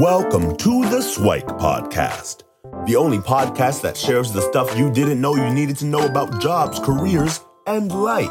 Welcome 0.00 0.56
to 0.56 0.88
the 0.88 1.02
Swike 1.02 1.46
Podcast, 1.46 2.44
the 2.86 2.96
only 2.96 3.18
podcast 3.18 3.82
that 3.82 3.98
shares 3.98 4.32
the 4.32 4.40
stuff 4.40 4.74
you 4.78 4.90
didn't 4.90 5.20
know 5.20 5.34
you 5.36 5.52
needed 5.52 5.76
to 5.76 5.84
know 5.84 6.06
about 6.06 6.40
jobs, 6.40 6.78
careers, 6.78 7.44
and 7.66 7.92
life. 7.92 8.30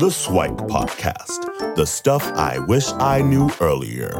The 0.00 0.10
Swike 0.10 0.56
Podcast, 0.66 1.76
the 1.76 1.86
stuff 1.86 2.24
I 2.32 2.58
wish 2.58 2.90
I 2.94 3.22
knew 3.22 3.48
earlier. 3.60 4.10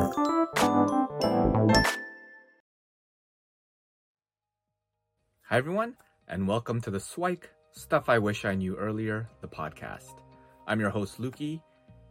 Hi, 5.46 5.56
everyone, 5.56 5.96
and 6.28 6.46
welcome 6.46 6.80
to 6.82 6.92
the 6.92 7.00
Swike 7.00 7.50
Stuff 7.72 8.08
I 8.08 8.20
Wish 8.20 8.44
I 8.44 8.54
Knew 8.54 8.76
Earlier, 8.76 9.28
the 9.40 9.48
podcast. 9.48 10.22
I'm 10.68 10.78
your 10.78 10.90
host, 10.90 11.20
Luki, 11.20 11.60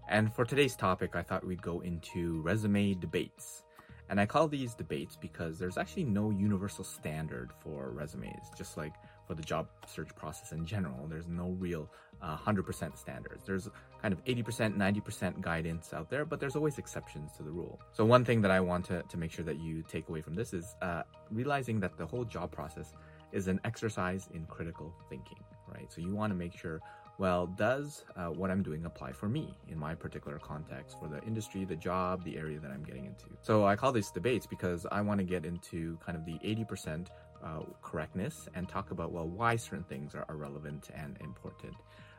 and 0.09 0.35
for 0.35 0.43
today's 0.43 0.75
topic, 0.75 1.15
I 1.15 1.21
thought 1.21 1.47
we'd 1.47 1.61
go 1.61 1.79
into 1.79 2.41
resume 2.41 2.93
debates. 2.95 3.61
And 4.09 4.19
I 4.19 4.25
call 4.25 4.47
these 4.47 4.73
debates 4.73 5.15
because 5.15 5.57
there's 5.57 5.77
actually 5.77 6.03
no 6.03 6.29
universal 6.29 6.83
standard 6.83 7.51
for 7.59 7.91
resumes, 7.91 8.51
just 8.57 8.77
like 8.77 8.93
for 9.27 9.33
the 9.33 9.41
job 9.41 9.67
search 9.87 10.15
process 10.15 10.51
in 10.51 10.65
general. 10.65 11.07
There's 11.07 11.27
no 11.27 11.49
real 11.59 11.89
uh, 12.21 12.37
100% 12.37 12.97
standards. 12.97 13.45
There's 13.45 13.69
kind 14.01 14.13
of 14.13 14.23
80%, 14.25 14.77
90% 14.77 15.41
guidance 15.41 15.93
out 15.93 16.09
there, 16.09 16.25
but 16.25 16.39
there's 16.39 16.55
always 16.55 16.77
exceptions 16.77 17.31
to 17.37 17.43
the 17.43 17.51
rule. 17.51 17.79
So, 17.91 18.05
one 18.05 18.23
thing 18.23 18.41
that 18.41 18.51
I 18.51 18.59
want 18.59 18.85
to, 18.85 19.03
to 19.03 19.17
make 19.17 19.31
sure 19.31 19.45
that 19.45 19.59
you 19.59 19.83
take 19.87 20.09
away 20.09 20.21
from 20.21 20.35
this 20.35 20.53
is 20.53 20.75
uh, 20.81 21.03
realizing 21.31 21.79
that 21.79 21.97
the 21.97 22.05
whole 22.05 22.23
job 22.23 22.51
process 22.51 22.93
is 23.31 23.47
an 23.47 23.59
exercise 23.65 24.29
in 24.33 24.45
critical 24.45 24.93
thinking, 25.09 25.43
right? 25.67 25.91
So, 25.91 26.01
you 26.01 26.13
want 26.13 26.31
to 26.31 26.35
make 26.35 26.55
sure 26.55 26.81
well, 27.17 27.47
does 27.47 28.03
uh, 28.15 28.27
what 28.27 28.51
I'm 28.51 28.61
doing 28.61 28.85
apply 28.85 29.13
for 29.13 29.29
me 29.29 29.55
in 29.69 29.77
my 29.77 29.95
particular 29.95 30.37
context, 30.37 30.97
for 30.99 31.07
the 31.07 31.21
industry, 31.23 31.63
the 31.63 31.75
job, 31.75 32.23
the 32.23 32.37
area 32.37 32.59
that 32.59 32.71
I'm 32.71 32.83
getting 32.83 33.05
into? 33.05 33.25
So 33.41 33.65
I 33.65 33.75
call 33.75 33.91
these 33.91 34.11
debates 34.11 34.45
because 34.45 34.85
I 34.91 35.01
want 35.01 35.19
to 35.19 35.23
get 35.23 35.45
into 35.45 35.97
kind 36.05 36.17
of 36.17 36.25
the 36.25 36.37
80% 36.39 37.07
uh, 37.43 37.59
correctness 37.81 38.49
and 38.55 38.67
talk 38.67 38.91
about, 38.91 39.11
well, 39.11 39.27
why 39.27 39.55
certain 39.55 39.85
things 39.85 40.13
are, 40.15 40.25
are 40.27 40.35
relevant 40.35 40.89
and 40.93 41.17
important. 41.21 41.75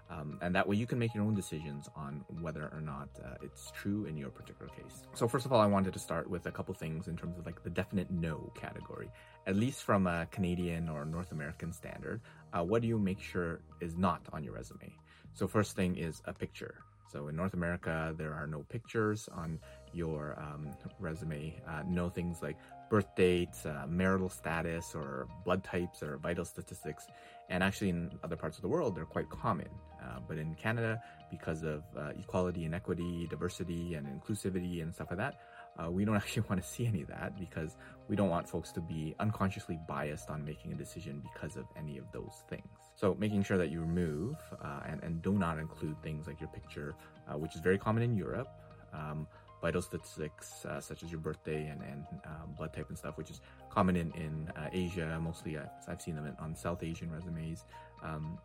Um, 0.08 0.38
and 0.40 0.54
that 0.54 0.68
way 0.68 0.76
you 0.76 0.86
can 0.86 0.98
make 0.98 1.14
your 1.14 1.24
own 1.24 1.34
decisions 1.34 1.88
on 1.96 2.24
whether 2.40 2.70
or 2.72 2.80
not 2.80 3.08
uh, 3.24 3.34
it's 3.42 3.72
true 3.72 4.04
in 4.04 4.16
your 4.16 4.30
particular 4.30 4.70
case. 4.70 5.02
So 5.14 5.26
first 5.26 5.46
of 5.46 5.52
all, 5.52 5.60
I 5.60 5.66
wanted 5.66 5.92
to 5.94 5.98
start 5.98 6.30
with 6.30 6.46
a 6.46 6.52
couple 6.52 6.74
things 6.74 7.08
in 7.08 7.16
terms 7.16 7.38
of 7.38 7.46
like 7.46 7.62
the 7.62 7.70
definite 7.70 8.10
no 8.10 8.52
category, 8.54 9.10
at 9.46 9.56
least 9.56 9.82
from 9.82 10.06
a 10.06 10.26
Canadian 10.30 10.88
or 10.88 11.04
North 11.04 11.32
American 11.32 11.72
standard. 11.72 12.20
Uh, 12.52 12.62
what 12.62 12.82
do 12.82 12.88
you 12.88 12.98
make 12.98 13.20
sure 13.20 13.60
is 13.80 13.96
not 13.96 14.22
on 14.32 14.44
your 14.44 14.54
resume? 14.54 14.94
So 15.34 15.46
first 15.48 15.74
thing 15.74 15.96
is 15.96 16.22
a 16.24 16.32
picture. 16.32 16.76
So 17.12 17.28
in 17.28 17.36
North 17.36 17.54
America, 17.54 18.14
there 18.16 18.34
are 18.34 18.46
no 18.46 18.62
pictures 18.68 19.28
on 19.32 19.58
your 19.92 20.36
um, 20.38 20.70
resume. 20.98 21.54
Uh, 21.66 21.82
no 21.88 22.08
things 22.08 22.42
like 22.42 22.56
birth 22.88 23.14
dates, 23.16 23.66
uh, 23.66 23.84
marital 23.88 24.28
status, 24.28 24.94
or 24.94 25.26
blood 25.44 25.64
types, 25.64 26.02
or 26.02 26.18
vital 26.18 26.44
statistics. 26.44 27.06
And 27.48 27.62
actually, 27.62 27.90
in 27.90 28.10
other 28.24 28.36
parts 28.36 28.56
of 28.56 28.62
the 28.62 28.68
world, 28.68 28.96
they're 28.96 29.04
quite 29.04 29.28
common. 29.30 29.68
Uh, 30.02 30.20
but 30.28 30.38
in 30.38 30.54
Canada, 30.54 31.00
because 31.30 31.62
of 31.62 31.82
uh, 31.96 32.10
equality 32.18 32.64
and 32.64 32.74
equity, 32.74 33.26
diversity 33.28 33.94
and 33.94 34.06
inclusivity 34.06 34.82
and 34.82 34.94
stuff 34.94 35.08
like 35.10 35.18
that, 35.18 35.40
uh, 35.78 35.90
we 35.90 36.04
don't 36.04 36.16
actually 36.22 36.44
want 36.48 36.62
to 36.62 36.68
see 36.68 36.86
any 36.86 37.02
of 37.02 37.08
that 37.08 37.38
because 37.38 37.76
we 38.08 38.16
don't 38.16 38.28
want 38.28 38.48
folks 38.48 38.72
to 38.72 38.80
be 38.80 39.14
unconsciously 39.18 39.78
biased 39.88 40.30
on 40.30 40.44
making 40.44 40.72
a 40.72 40.74
decision 40.74 41.22
because 41.32 41.56
of 41.56 41.64
any 41.76 41.98
of 41.98 42.04
those 42.12 42.42
things. 42.48 42.68
So 42.94 43.16
making 43.18 43.42
sure 43.42 43.58
that 43.58 43.70
you 43.70 43.80
remove 43.80 44.36
uh, 44.62 44.80
and, 44.86 45.02
and 45.02 45.22
do 45.22 45.32
not 45.32 45.58
include 45.58 46.00
things 46.02 46.26
like 46.26 46.40
your 46.40 46.50
picture, 46.50 46.94
uh, 47.28 47.36
which 47.36 47.54
is 47.54 47.60
very 47.60 47.78
common 47.78 48.02
in 48.02 48.16
Europe. 48.16 48.48
Um, 48.92 49.26
vital 49.60 49.82
statistics 49.82 50.64
uh, 50.64 50.80
such 50.80 51.02
as 51.02 51.10
your 51.10 51.20
birthday 51.20 51.68
and, 51.68 51.82
and 51.82 52.04
um, 52.24 52.52
blood 52.56 52.72
type 52.72 52.88
and 52.88 52.98
stuff, 52.98 53.16
which 53.16 53.30
is 53.30 53.40
common 53.70 53.96
in, 53.96 54.12
in 54.12 54.50
uh, 54.56 54.68
Asia. 54.72 55.18
Mostly, 55.22 55.58
I've, 55.58 55.68
I've 55.88 56.02
seen 56.02 56.14
them 56.14 56.26
in, 56.26 56.36
on 56.38 56.54
South 56.54 56.82
Asian 56.82 57.10
resumes. 57.10 57.64
Um, 58.02 58.38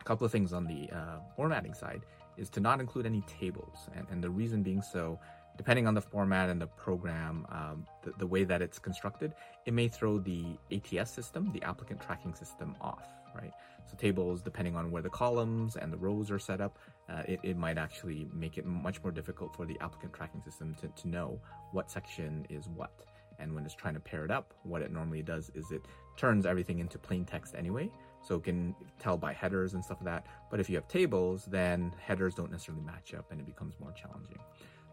a 0.00 0.04
couple 0.04 0.24
of 0.24 0.32
things 0.32 0.52
on 0.52 0.66
the 0.66 0.90
uh, 0.94 1.18
formatting 1.36 1.74
side 1.74 2.02
is 2.36 2.50
to 2.50 2.60
not 2.60 2.80
include 2.80 3.06
any 3.06 3.22
tables. 3.22 3.88
And, 3.96 4.06
and, 4.10 4.22
the 4.22 4.28
reason 4.28 4.62
being 4.62 4.82
so, 4.82 5.18
depending 5.56 5.86
on 5.86 5.94
the 5.94 6.00
format 6.00 6.50
and 6.50 6.60
the 6.60 6.66
program, 6.66 7.46
um, 7.50 7.86
the, 8.02 8.12
the 8.18 8.26
way 8.26 8.44
that 8.44 8.60
it's 8.60 8.78
constructed, 8.78 9.32
it 9.66 9.72
may 9.72 9.88
throw 9.88 10.18
the 10.18 10.44
ATS 10.72 11.10
system, 11.10 11.50
the 11.52 11.62
applicant 11.62 12.00
tracking 12.00 12.34
system, 12.34 12.74
off, 12.80 13.06
right? 13.34 13.52
So 13.86 13.96
tables, 13.96 14.42
depending 14.42 14.76
on 14.76 14.90
where 14.90 15.02
the 15.02 15.10
columns 15.10 15.76
and 15.76 15.92
the 15.92 15.96
rows 15.96 16.30
are 16.30 16.38
set 16.38 16.60
up, 16.60 16.78
uh, 17.08 17.22
it, 17.26 17.40
it 17.42 17.56
might 17.56 17.78
actually 17.78 18.26
make 18.32 18.56
it 18.56 18.64
much 18.64 19.02
more 19.02 19.12
difficult 19.12 19.54
for 19.54 19.66
the 19.66 19.78
applicant 19.80 20.12
tracking 20.12 20.42
system 20.42 20.74
to, 20.80 20.88
to 20.88 21.08
know 21.08 21.40
what 21.72 21.90
section 21.90 22.46
is 22.48 22.68
what. 22.68 22.92
And 23.38 23.54
when 23.54 23.64
it's 23.64 23.74
trying 23.74 23.94
to 23.94 24.00
pair 24.00 24.24
it 24.24 24.30
up, 24.30 24.54
what 24.62 24.80
it 24.80 24.92
normally 24.92 25.22
does 25.22 25.50
is 25.54 25.70
it 25.70 25.82
turns 26.16 26.46
everything 26.46 26.78
into 26.78 26.98
plain 26.98 27.24
text 27.24 27.54
anyway. 27.56 27.90
So 28.22 28.36
it 28.36 28.44
can 28.44 28.74
tell 28.98 29.18
by 29.18 29.32
headers 29.34 29.74
and 29.74 29.84
stuff 29.84 29.98
like 30.00 30.06
that. 30.06 30.26
But 30.50 30.60
if 30.60 30.70
you 30.70 30.76
have 30.76 30.88
tables, 30.88 31.44
then 31.44 31.92
headers 32.00 32.34
don't 32.34 32.50
necessarily 32.50 32.84
match 32.84 33.12
up 33.12 33.30
and 33.30 33.40
it 33.40 33.46
becomes 33.46 33.74
more 33.80 33.92
challenging. 33.92 34.38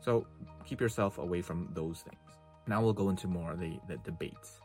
So 0.02 0.28
keep 0.66 0.82
yourself 0.82 1.18
away 1.18 1.42
from 1.42 1.70
those 1.74 2.02
things. 2.02 2.20
Now 2.68 2.82
we'll 2.82 2.94
go 2.94 3.10
into 3.10 3.28
more 3.28 3.52
of 3.52 3.60
the, 3.60 3.80
the 3.88 3.98
debates. 3.98 4.60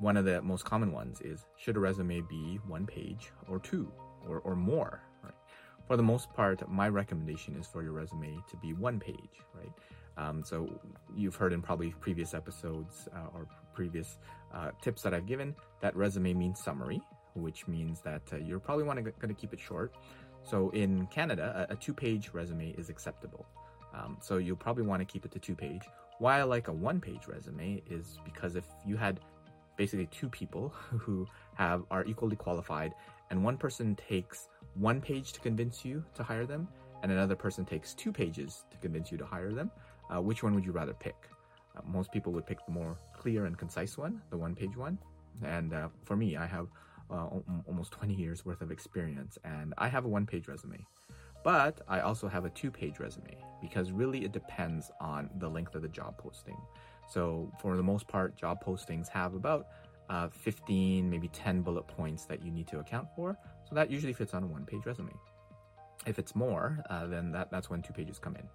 One 0.00 0.16
of 0.16 0.24
the 0.24 0.42
most 0.42 0.64
common 0.64 0.92
ones 0.92 1.20
is 1.20 1.46
should 1.56 1.76
a 1.76 1.80
resume 1.80 2.20
be 2.20 2.58
one 2.66 2.86
page 2.86 3.32
or 3.48 3.58
two 3.58 3.90
or, 4.28 4.40
or 4.40 4.54
more, 4.54 5.00
right? 5.22 5.32
For 5.86 5.96
the 5.96 6.02
most 6.02 6.32
part, 6.34 6.68
my 6.68 6.88
recommendation 6.88 7.56
is 7.56 7.66
for 7.66 7.82
your 7.82 7.92
resume 7.92 8.36
to 8.50 8.56
be 8.56 8.72
one 8.72 8.98
page, 8.98 9.40
right? 9.54 9.72
Um, 10.18 10.42
so 10.44 10.80
you've 11.14 11.36
heard 11.36 11.52
in 11.52 11.62
probably 11.62 11.90
previous 12.00 12.34
episodes 12.34 13.08
uh, 13.14 13.28
or 13.34 13.46
previous 13.74 14.18
uh, 14.54 14.70
tips 14.82 15.02
that 15.02 15.14
I've 15.14 15.26
given 15.26 15.54
that 15.80 15.94
resume 15.94 16.34
means 16.34 16.58
summary, 16.62 17.00
which 17.34 17.68
means 17.68 18.00
that 18.00 18.22
uh, 18.32 18.36
you're 18.36 18.58
probably 18.58 18.84
want 18.84 19.02
to 19.02 19.10
going 19.10 19.34
to 19.34 19.40
keep 19.40 19.52
it 19.52 19.60
short. 19.60 19.94
So 20.42 20.70
in 20.70 21.06
Canada, 21.06 21.66
a, 21.68 21.74
a 21.74 21.76
two-page 21.76 22.30
resume 22.32 22.74
is 22.78 22.88
acceptable. 22.88 23.46
Um, 23.94 24.18
so 24.20 24.38
you'll 24.38 24.56
probably 24.56 24.84
want 24.84 25.00
to 25.00 25.06
keep 25.06 25.24
it 25.24 25.32
to 25.32 25.38
two-page. 25.38 25.82
Why 26.18 26.38
I 26.38 26.42
like 26.44 26.68
a 26.68 26.72
one-page 26.72 27.26
resume 27.28 27.82
is 27.90 28.18
because 28.24 28.56
if 28.56 28.64
you 28.86 28.96
had 28.96 29.20
basically 29.76 30.06
two 30.06 30.28
people 30.28 30.68
who 30.98 31.26
have 31.54 31.84
are 31.90 32.04
equally 32.04 32.36
qualified, 32.36 32.94
and 33.30 33.42
one 33.42 33.56
person 33.56 33.96
takes 33.96 34.48
one 34.74 35.00
page 35.00 35.32
to 35.32 35.40
convince 35.40 35.84
you 35.84 36.04
to 36.14 36.22
hire 36.22 36.46
them, 36.46 36.68
and 37.02 37.12
another 37.12 37.36
person 37.36 37.64
takes 37.64 37.94
two 37.94 38.12
pages 38.12 38.64
to 38.70 38.76
convince 38.78 39.10
you 39.10 39.18
to 39.18 39.24
hire 39.24 39.52
them, 39.52 39.70
uh, 40.10 40.20
which 40.20 40.42
one 40.42 40.54
would 40.54 40.64
you 40.64 40.72
rather 40.72 40.94
pick? 40.94 41.16
Uh, 41.76 41.80
most 41.86 42.12
people 42.12 42.32
would 42.32 42.46
pick 42.46 42.64
the 42.66 42.72
more 42.72 42.96
clear 43.16 43.46
and 43.46 43.58
concise 43.58 43.98
one, 43.98 44.20
the 44.30 44.36
one-page 44.36 44.76
one. 44.76 44.98
And 45.44 45.74
uh, 45.74 45.88
for 46.04 46.16
me, 46.16 46.36
I 46.36 46.46
have 46.46 46.68
uh, 47.10 47.28
almost 47.66 47.92
20 47.92 48.14
years 48.14 48.44
worth 48.44 48.62
of 48.62 48.70
experience, 48.70 49.38
and 49.44 49.74
I 49.78 49.88
have 49.88 50.04
a 50.04 50.08
one 50.08 50.26
page 50.26 50.48
resume. 50.48 50.84
But 51.44 51.82
I 51.86 52.00
also 52.00 52.26
have 52.26 52.44
a 52.44 52.50
two 52.50 52.70
page 52.70 52.98
resume 52.98 53.36
because 53.60 53.92
really 53.92 54.24
it 54.24 54.32
depends 54.32 54.90
on 55.00 55.30
the 55.38 55.48
length 55.48 55.74
of 55.76 55.82
the 55.82 55.88
job 55.88 56.18
posting. 56.18 56.56
So, 57.08 57.50
for 57.60 57.76
the 57.76 57.82
most 57.82 58.08
part, 58.08 58.36
job 58.36 58.64
postings 58.64 59.08
have 59.08 59.34
about 59.34 59.68
uh, 60.08 60.28
15, 60.28 61.08
maybe 61.08 61.28
10 61.28 61.62
bullet 61.62 61.86
points 61.86 62.24
that 62.26 62.44
you 62.44 62.50
need 62.50 62.66
to 62.68 62.78
account 62.78 63.08
for. 63.14 63.36
So, 63.68 63.74
that 63.74 63.90
usually 63.90 64.12
fits 64.12 64.34
on 64.34 64.42
a 64.42 64.46
one 64.46 64.64
page 64.64 64.84
resume. 64.86 65.12
If 66.06 66.18
it's 66.18 66.34
more, 66.34 66.82
uh, 66.90 67.06
then 67.06 67.32
that, 67.32 67.50
that's 67.50 67.68
when 67.70 67.82
two 67.82 67.92
pages 67.92 68.18
come 68.18 68.36
in. 68.36 68.48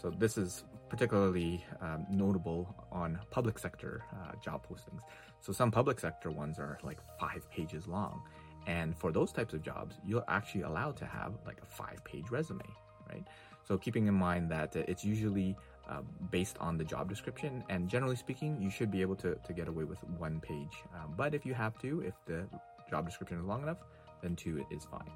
So 0.00 0.10
this 0.10 0.38
is 0.38 0.62
particularly 0.88 1.64
um, 1.80 2.06
notable 2.08 2.72
on 2.92 3.18
public 3.30 3.58
sector 3.58 4.04
uh, 4.12 4.36
job 4.42 4.64
postings. 4.64 5.00
So 5.40 5.52
some 5.52 5.72
public 5.72 5.98
sector 5.98 6.30
ones 6.30 6.58
are 6.58 6.78
like 6.84 6.98
five 7.18 7.50
pages 7.50 7.88
long. 7.88 8.22
And 8.68 8.96
for 8.96 9.10
those 9.10 9.32
types 9.32 9.54
of 9.54 9.62
jobs, 9.62 9.96
you're 10.04 10.24
actually 10.28 10.62
allowed 10.62 10.96
to 10.98 11.06
have 11.06 11.32
like 11.44 11.58
a 11.62 11.66
five 11.66 12.04
page 12.04 12.30
resume, 12.30 12.62
right? 13.10 13.26
So 13.66 13.76
keeping 13.76 14.06
in 14.06 14.14
mind 14.14 14.50
that 14.52 14.76
it's 14.76 15.04
usually 15.04 15.56
uh, 15.88 16.02
based 16.30 16.56
on 16.60 16.76
the 16.76 16.84
job 16.84 17.08
description, 17.08 17.64
and 17.68 17.88
generally 17.88 18.16
speaking, 18.16 18.60
you 18.60 18.70
should 18.70 18.90
be 18.90 19.00
able 19.00 19.16
to, 19.16 19.36
to 19.46 19.52
get 19.52 19.68
away 19.68 19.84
with 19.84 19.98
one 20.18 20.40
page. 20.40 20.82
Um, 20.94 21.14
but 21.16 21.34
if 21.34 21.46
you 21.46 21.54
have 21.54 21.78
to, 21.78 22.02
if 22.02 22.14
the 22.26 22.46
job 22.90 23.06
description 23.06 23.38
is 23.38 23.44
long 23.44 23.62
enough, 23.62 23.78
then 24.22 24.36
two 24.36 24.64
is 24.70 24.84
fine. 24.84 25.10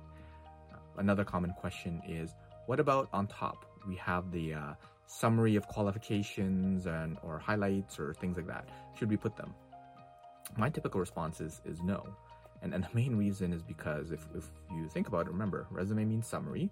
Uh, 0.72 0.76
another 0.98 1.24
common 1.24 1.52
question 1.52 2.00
is 2.08 2.34
what 2.66 2.80
about 2.80 3.08
on 3.12 3.26
top? 3.26 3.66
We 3.86 3.96
have 3.96 4.30
the 4.30 4.54
uh, 4.54 4.74
summary 5.06 5.56
of 5.56 5.66
qualifications 5.66 6.86
and 6.86 7.18
or 7.22 7.38
highlights 7.38 7.98
or 7.98 8.14
things 8.14 8.36
like 8.36 8.46
that. 8.46 8.68
Should 8.98 9.10
we 9.10 9.16
put 9.16 9.36
them? 9.36 9.54
My 10.56 10.70
typical 10.70 11.00
response 11.00 11.40
is, 11.40 11.60
is 11.64 11.82
no. 11.82 12.06
And, 12.62 12.72
and 12.72 12.84
the 12.90 12.94
main 12.94 13.16
reason 13.16 13.52
is 13.52 13.62
because 13.62 14.12
if, 14.12 14.26
if 14.34 14.44
you 14.74 14.88
think 14.88 15.08
about 15.08 15.26
it, 15.26 15.32
remember, 15.32 15.66
resume 15.70 16.04
means 16.04 16.26
summary. 16.26 16.70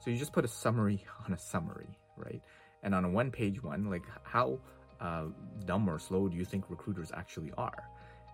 So 0.00 0.10
you 0.10 0.18
just 0.18 0.32
put 0.32 0.44
a 0.44 0.48
summary 0.48 1.04
on 1.26 1.32
a 1.32 1.38
summary, 1.38 1.98
right? 2.16 2.42
And 2.82 2.94
on 2.94 3.04
a 3.04 3.08
one 3.08 3.30
page 3.30 3.62
one, 3.62 3.90
like 3.90 4.04
how 4.22 4.58
uh, 5.00 5.24
dumb 5.64 5.88
or 5.88 5.98
slow 5.98 6.28
do 6.28 6.36
you 6.36 6.44
think 6.44 6.64
recruiters 6.68 7.10
actually 7.14 7.52
are? 7.58 7.84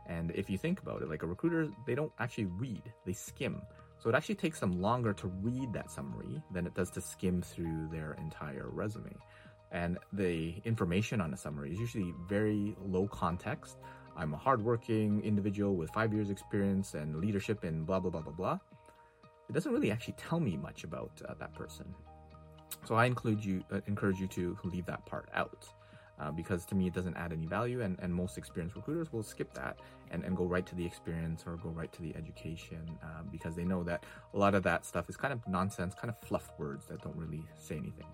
And 0.07 0.33
if 0.33 0.51
you 0.51 0.59
think 0.59 0.81
about 0.81 1.03
it, 1.03 1.09
like 1.09 1.23
a 1.23 1.27
recruiter, 1.27 1.69
they 1.87 1.95
don't 1.95 2.13
actually 2.19 2.47
read, 2.47 2.83
they 3.07 3.13
skim. 3.13 3.63
So 3.99 4.11
it 4.11 4.15
actually 4.15 4.35
takes 4.35 4.61
them 4.61 4.83
longer 4.83 5.15
to 5.15 5.29
read 5.29 5.73
that 5.73 5.91
summary 5.91 6.43
than 6.53 6.67
it 6.67 6.75
does 6.75 6.91
to 6.91 7.01
skim 7.01 7.41
through 7.41 7.89
their 7.91 8.15
entire 8.21 8.69
resume. 8.69 9.17
And 9.73 9.99
the 10.13 10.55
information 10.65 11.21
on 11.21 11.33
a 11.33 11.37
summary 11.37 11.73
is 11.73 11.79
usually 11.79 12.13
very 12.29 12.77
low 12.85 13.09
context. 13.09 13.79
I'm 14.17 14.35
a 14.35 14.37
hardworking 14.37 15.23
individual 15.25 15.75
with 15.75 15.91
five 15.91 16.13
years 16.13 16.31
experience 16.31 16.95
and 16.95 17.17
leadership 17.17 17.65
and 17.65 17.87
blah, 17.87 17.99
blah, 17.99 18.11
blah, 18.11 18.21
blah, 18.21 18.33
blah. 18.33 18.59
It 19.49 19.53
doesn't 19.53 19.73
really 19.73 19.91
actually 19.91 20.15
tell 20.15 20.39
me 20.39 20.57
much 20.57 20.85
about 20.85 21.11
uh, 21.29 21.35
that 21.41 21.55
person. 21.55 21.87
So 22.85 22.95
I 22.95 23.07
include 23.07 23.45
you, 23.45 23.63
uh, 23.73 23.81
encourage 23.87 24.19
you 24.21 24.27
to 24.29 24.59
leave 24.65 24.87
that 24.87 25.05
part 25.07 25.29
out. 25.35 25.67
Uh, 26.21 26.31
because 26.31 26.65
to 26.65 26.77
me 26.77 26.87
it 26.87 26.95
doesn't 26.95 27.17
add 27.17 27.33
any 27.33 27.45
value 27.45 27.81
and, 27.81 27.99
and 28.01 28.15
most 28.15 28.39
experienced 28.39 28.77
recruiters 28.77 29.13
will 29.13 29.25
skip 29.25 29.53
that 29.53 29.77
and, 30.13 30.23
and 30.23 30.37
go 30.37 30.45
right 30.45 30.65
to 30.65 30.77
the 30.77 30.87
experience 30.87 31.43
or 31.45 31.57
go 31.57 31.71
right 31.71 31.93
to 31.93 32.03
the 32.03 32.15
education 32.15 32.89
uh, 33.03 33.25
because 33.33 33.57
they 33.57 33.65
know 33.65 33.83
that 33.83 34.05
a 34.33 34.39
lot 34.39 34.55
of 34.55 34.63
that 34.63 34.85
stuff 34.85 35.09
is 35.09 35.17
kind 35.17 35.33
of 35.33 35.41
nonsense 35.49 35.93
kind 35.93 36.09
of 36.09 36.29
fluff 36.29 36.53
words 36.57 36.87
that 36.87 37.03
don't 37.03 37.17
really 37.17 37.43
say 37.61 37.77
anything. 37.77 38.07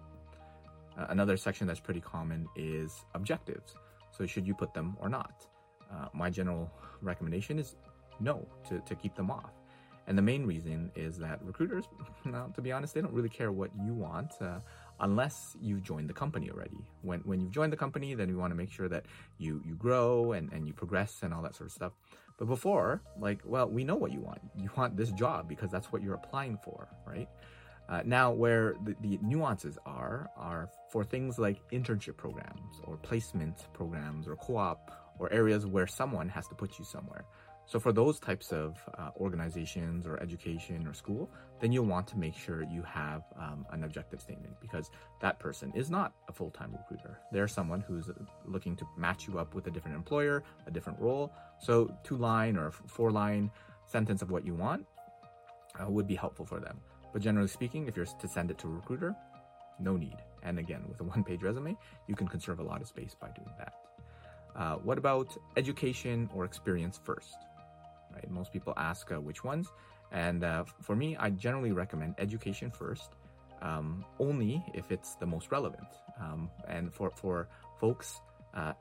Uh, 0.98 1.06
another 1.10 1.36
section 1.36 1.66
that's 1.66 1.78
pretty 1.78 2.00
common 2.00 2.48
is 2.56 3.04
objectives. 3.14 3.74
So 4.16 4.24
should 4.24 4.46
you 4.46 4.54
put 4.54 4.72
them 4.72 4.96
or 4.98 5.10
not? 5.10 5.46
Uh, 5.92 6.06
my 6.14 6.30
general 6.30 6.72
recommendation 7.02 7.58
is 7.58 7.76
no 8.18 8.46
to, 8.66 8.78
to 8.80 8.94
keep 8.94 9.14
them 9.14 9.30
off 9.30 9.59
and 10.06 10.16
the 10.16 10.22
main 10.22 10.46
reason 10.46 10.90
is 10.96 11.18
that 11.18 11.40
recruiters, 11.42 11.84
now 12.24 12.46
to 12.54 12.60
be 12.60 12.72
honest, 12.72 12.94
they 12.94 13.00
don't 13.00 13.12
really 13.12 13.28
care 13.28 13.52
what 13.52 13.70
you 13.84 13.92
want 13.92 14.32
uh, 14.40 14.60
unless 15.00 15.56
you've 15.60 15.82
joined 15.82 16.08
the 16.08 16.14
company 16.14 16.50
already. 16.50 16.84
When, 17.02 17.20
when 17.20 17.40
you've 17.40 17.52
joined 17.52 17.72
the 17.72 17.76
company, 17.76 18.14
then 18.14 18.28
we 18.28 18.34
want 18.34 18.50
to 18.50 18.56
make 18.56 18.70
sure 18.70 18.88
that 18.88 19.06
you, 19.38 19.62
you 19.64 19.74
grow 19.74 20.32
and, 20.32 20.52
and 20.52 20.66
you 20.66 20.72
progress 20.72 21.20
and 21.22 21.32
all 21.32 21.42
that 21.42 21.54
sort 21.54 21.68
of 21.68 21.72
stuff. 21.72 21.92
But 22.38 22.46
before, 22.46 23.02
like, 23.18 23.40
well, 23.44 23.68
we 23.68 23.84
know 23.84 23.96
what 23.96 24.12
you 24.12 24.20
want. 24.20 24.40
You 24.56 24.70
want 24.76 24.96
this 24.96 25.12
job 25.12 25.48
because 25.48 25.70
that's 25.70 25.92
what 25.92 26.02
you're 26.02 26.14
applying 26.14 26.58
for, 26.64 26.88
right? 27.06 27.28
Uh, 27.88 28.02
now, 28.04 28.30
where 28.30 28.76
the, 28.84 28.94
the, 29.00 29.18
nuances 29.20 29.76
are, 29.84 30.30
are 30.36 30.70
for 30.90 31.02
things 31.02 31.38
like 31.40 31.58
internship 31.72 32.16
programs 32.16 32.80
or 32.84 32.96
placement 32.96 33.66
programs 33.74 34.28
or 34.28 34.36
co 34.36 34.56
op 34.56 35.14
or 35.18 35.30
areas 35.32 35.66
where 35.66 35.88
someone 35.88 36.28
has 36.28 36.46
to 36.48 36.54
put 36.54 36.78
you 36.78 36.84
somewhere. 36.84 37.24
So 37.70 37.78
for 37.78 37.92
those 37.92 38.18
types 38.18 38.52
of 38.52 38.82
uh, 38.98 39.10
organizations 39.16 40.04
or 40.04 40.20
education 40.20 40.88
or 40.88 40.92
school, 40.92 41.30
then 41.60 41.70
you'll 41.70 41.84
want 41.84 42.08
to 42.08 42.18
make 42.18 42.34
sure 42.34 42.64
you 42.64 42.82
have 42.82 43.22
um, 43.38 43.64
an 43.70 43.84
objective 43.84 44.20
statement 44.20 44.56
because 44.60 44.90
that 45.20 45.38
person 45.38 45.70
is 45.72 45.88
not 45.88 46.12
a 46.28 46.32
full-time 46.32 46.72
recruiter. 46.72 47.20
They're 47.30 47.46
someone 47.46 47.80
who's 47.80 48.10
looking 48.44 48.74
to 48.74 48.84
match 48.96 49.28
you 49.28 49.38
up 49.38 49.54
with 49.54 49.68
a 49.68 49.70
different 49.70 49.96
employer, 49.96 50.42
a 50.66 50.70
different 50.72 50.98
role. 50.98 51.32
So 51.60 51.96
two-line 52.02 52.56
or 52.56 52.72
four-line 52.72 53.52
sentence 53.86 54.20
of 54.20 54.32
what 54.32 54.44
you 54.44 54.54
want 54.54 54.84
uh, 55.80 55.88
would 55.88 56.08
be 56.08 56.16
helpful 56.16 56.44
for 56.44 56.58
them. 56.58 56.80
But 57.12 57.22
generally 57.22 57.46
speaking, 57.46 57.86
if 57.86 57.96
you're 57.96 58.06
to 58.06 58.26
send 58.26 58.50
it 58.50 58.58
to 58.58 58.66
a 58.66 58.70
recruiter, 58.72 59.14
no 59.78 59.96
need. 59.96 60.16
And 60.42 60.58
again, 60.58 60.82
with 60.88 61.00
a 61.02 61.04
one-page 61.14 61.42
resume, 61.42 61.76
you 62.08 62.16
can 62.16 62.26
conserve 62.26 62.58
a 62.58 62.64
lot 62.64 62.80
of 62.80 62.88
space 62.88 63.14
by 63.14 63.28
doing 63.28 63.54
that. 63.58 63.74
Uh, 64.56 64.74
what 64.76 64.98
about 64.98 65.36
education 65.56 66.28
or 66.34 66.44
experience 66.44 66.98
first? 67.04 67.36
Right? 68.20 68.30
Most 68.30 68.52
people 68.52 68.72
ask 68.76 69.10
uh, 69.10 69.20
which 69.20 69.44
ones. 69.44 69.68
And 70.12 70.44
uh, 70.44 70.64
for 70.80 70.96
me, 70.96 71.16
I 71.16 71.30
generally 71.30 71.72
recommend 71.72 72.14
education 72.18 72.70
first, 72.70 73.10
um, 73.62 74.04
only 74.18 74.62
if 74.74 74.90
it's 74.90 75.14
the 75.14 75.26
most 75.26 75.50
relevant. 75.50 75.86
Um, 76.20 76.50
and 76.68 76.92
for, 76.92 77.10
for 77.10 77.48
folks, 77.78 78.20
uh, 78.54 78.72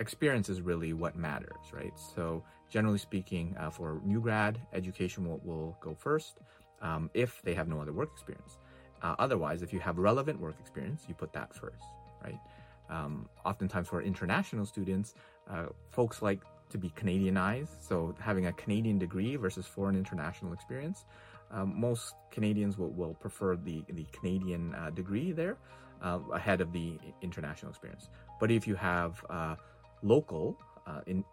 experience 0.00 0.48
is 0.48 0.60
really 0.60 0.92
what 0.92 1.16
matters, 1.16 1.66
right? 1.72 1.92
So, 2.14 2.42
generally 2.70 2.98
speaking, 2.98 3.54
uh, 3.58 3.70
for 3.70 4.00
new 4.04 4.20
grad, 4.20 4.58
education 4.72 5.28
will, 5.28 5.40
will 5.44 5.76
go 5.80 5.94
first 5.94 6.38
um, 6.80 7.10
if 7.14 7.42
they 7.42 7.54
have 7.54 7.68
no 7.68 7.80
other 7.80 7.92
work 7.92 8.10
experience. 8.12 8.58
Uh, 9.02 9.14
otherwise, 9.18 9.62
if 9.62 9.72
you 9.72 9.80
have 9.80 9.98
relevant 9.98 10.40
work 10.40 10.54
experience, 10.58 11.04
you 11.08 11.14
put 11.14 11.32
that 11.34 11.54
first, 11.54 11.84
right? 12.24 12.40
Um, 12.88 13.28
oftentimes, 13.44 13.88
for 13.88 14.02
international 14.02 14.64
students, 14.64 15.14
uh, 15.50 15.66
folks 15.90 16.22
like 16.22 16.40
to 16.74 16.78
be 16.78 16.90
Canadianized, 16.90 17.76
so 17.88 18.14
having 18.18 18.46
a 18.46 18.52
Canadian 18.52 18.98
degree 18.98 19.36
versus 19.36 19.64
foreign 19.64 19.94
international 19.94 20.52
experience. 20.52 21.04
Um, 21.52 21.72
most 21.78 22.14
Canadians 22.32 22.76
will, 22.76 22.90
will 22.90 23.14
prefer 23.14 23.54
the, 23.54 23.84
the 23.90 24.04
Canadian 24.10 24.74
uh, 24.74 24.90
degree 24.90 25.30
there 25.30 25.56
uh, 26.02 26.18
ahead 26.32 26.60
of 26.60 26.72
the 26.72 26.98
international 27.22 27.70
experience. 27.70 28.08
But 28.40 28.50
if 28.50 28.66
you 28.66 28.74
have 28.74 29.24
uh, 29.30 29.54
local 30.02 30.58
uh, 30.84 31.02
in 31.06 31.24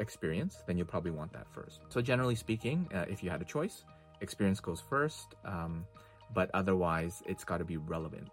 experience, 0.00 0.62
then 0.66 0.78
you'll 0.78 0.86
probably 0.86 1.10
want 1.10 1.34
that 1.34 1.46
first. 1.52 1.80
So 1.90 2.00
generally 2.00 2.34
speaking, 2.34 2.88
uh, 2.94 3.04
if 3.10 3.22
you 3.22 3.28
had 3.28 3.42
a 3.42 3.44
choice, 3.44 3.84
experience 4.22 4.58
goes 4.58 4.82
first, 4.88 5.34
um, 5.44 5.84
but 6.32 6.50
otherwise 6.54 7.22
it's 7.26 7.44
got 7.44 7.58
to 7.58 7.64
be 7.64 7.76
relevant. 7.76 8.28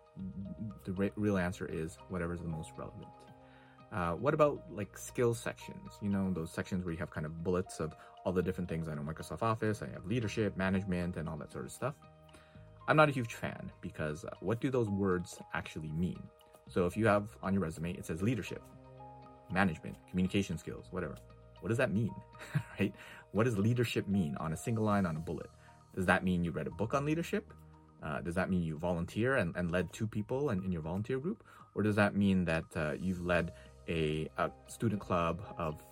The 0.85 0.93
re- 0.93 1.11
real 1.17 1.37
answer 1.37 1.65
is 1.65 1.97
whatever 2.07 2.33
is 2.33 2.41
the 2.41 2.47
most 2.47 2.71
relevant. 2.77 3.07
Uh, 3.95 4.11
what 4.11 4.33
about 4.33 4.61
like 4.69 4.97
skill 4.97 5.33
sections? 5.33 5.93
You 6.01 6.09
know, 6.09 6.29
those 6.33 6.51
sections 6.51 6.83
where 6.83 6.91
you 6.91 6.99
have 6.99 7.11
kind 7.11 7.25
of 7.25 7.45
bullets 7.45 7.79
of 7.79 7.95
all 8.25 8.33
the 8.33 8.43
different 8.43 8.69
things. 8.69 8.89
I 8.89 8.93
know 8.93 9.01
Microsoft 9.01 9.41
Office, 9.41 9.81
I 9.81 9.87
have 9.93 10.05
leadership, 10.05 10.57
management, 10.57 11.15
and 11.15 11.29
all 11.29 11.37
that 11.37 11.49
sort 11.49 11.63
of 11.63 11.71
stuff. 11.71 11.95
I'm 12.89 12.97
not 12.97 13.07
a 13.07 13.13
huge 13.13 13.35
fan 13.35 13.71
because 13.79 14.25
uh, 14.25 14.31
what 14.41 14.59
do 14.59 14.69
those 14.69 14.89
words 14.89 15.39
actually 15.53 15.93
mean? 15.93 16.21
So 16.67 16.85
if 16.85 16.97
you 16.97 17.07
have 17.07 17.37
on 17.41 17.53
your 17.53 17.63
resume, 17.63 17.93
it 17.93 18.05
says 18.05 18.21
leadership, 18.21 18.61
management, 19.49 19.95
communication 20.09 20.57
skills, 20.57 20.87
whatever. 20.91 21.15
What 21.61 21.69
does 21.69 21.77
that 21.77 21.93
mean? 21.93 22.13
right? 22.79 22.93
What 23.31 23.45
does 23.45 23.57
leadership 23.57 24.09
mean 24.09 24.35
on 24.41 24.51
a 24.51 24.57
single 24.57 24.83
line 24.83 25.05
on 25.05 25.15
a 25.15 25.19
bullet? 25.19 25.49
Does 25.95 26.05
that 26.07 26.21
mean 26.21 26.43
you 26.43 26.51
read 26.51 26.67
a 26.67 26.71
book 26.71 26.93
on 26.93 27.05
leadership? 27.05 27.53
Uh, 28.03 28.19
does 28.19 28.35
that 28.35 28.49
mean 28.49 28.61
you 28.61 28.77
volunteer 28.77 29.37
and, 29.37 29.55
and 29.55 29.71
led 29.71 29.91
two 29.93 30.05
people 30.05 30.49
in, 30.49 30.61
in 30.65 30.71
your 30.71 30.81
volunteer 30.81 31.17
group? 31.17 31.45
Or 31.75 31.81
does 31.81 31.95
that 31.95 32.15
mean 32.15 32.45
that 32.45 32.65
uh, 32.75 32.93
you've 32.99 33.25
led 33.25 33.53
a, 33.87 34.29
a 34.37 34.51
student 34.67 35.01
club 35.01 35.41
of 35.57 35.83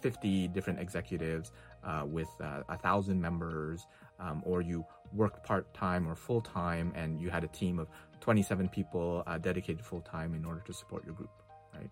50 0.00 0.48
different 0.48 0.80
executives 0.80 1.52
uh, 1.84 2.04
with 2.06 2.28
uh, 2.40 2.62
a 2.68 2.76
thousand 2.76 3.20
members, 3.20 3.86
um, 4.18 4.42
or 4.44 4.60
you 4.60 4.84
worked 5.12 5.44
part 5.44 5.72
time 5.74 6.08
or 6.08 6.14
full 6.14 6.40
time 6.40 6.92
and 6.94 7.20
you 7.20 7.30
had 7.30 7.44
a 7.44 7.48
team 7.48 7.78
of 7.78 7.88
27 8.20 8.68
people 8.68 9.22
uh, 9.26 9.38
dedicated 9.38 9.84
full 9.84 10.00
time 10.00 10.34
in 10.34 10.44
order 10.44 10.62
to 10.66 10.72
support 10.72 11.04
your 11.04 11.14
group, 11.14 11.30
right? 11.74 11.90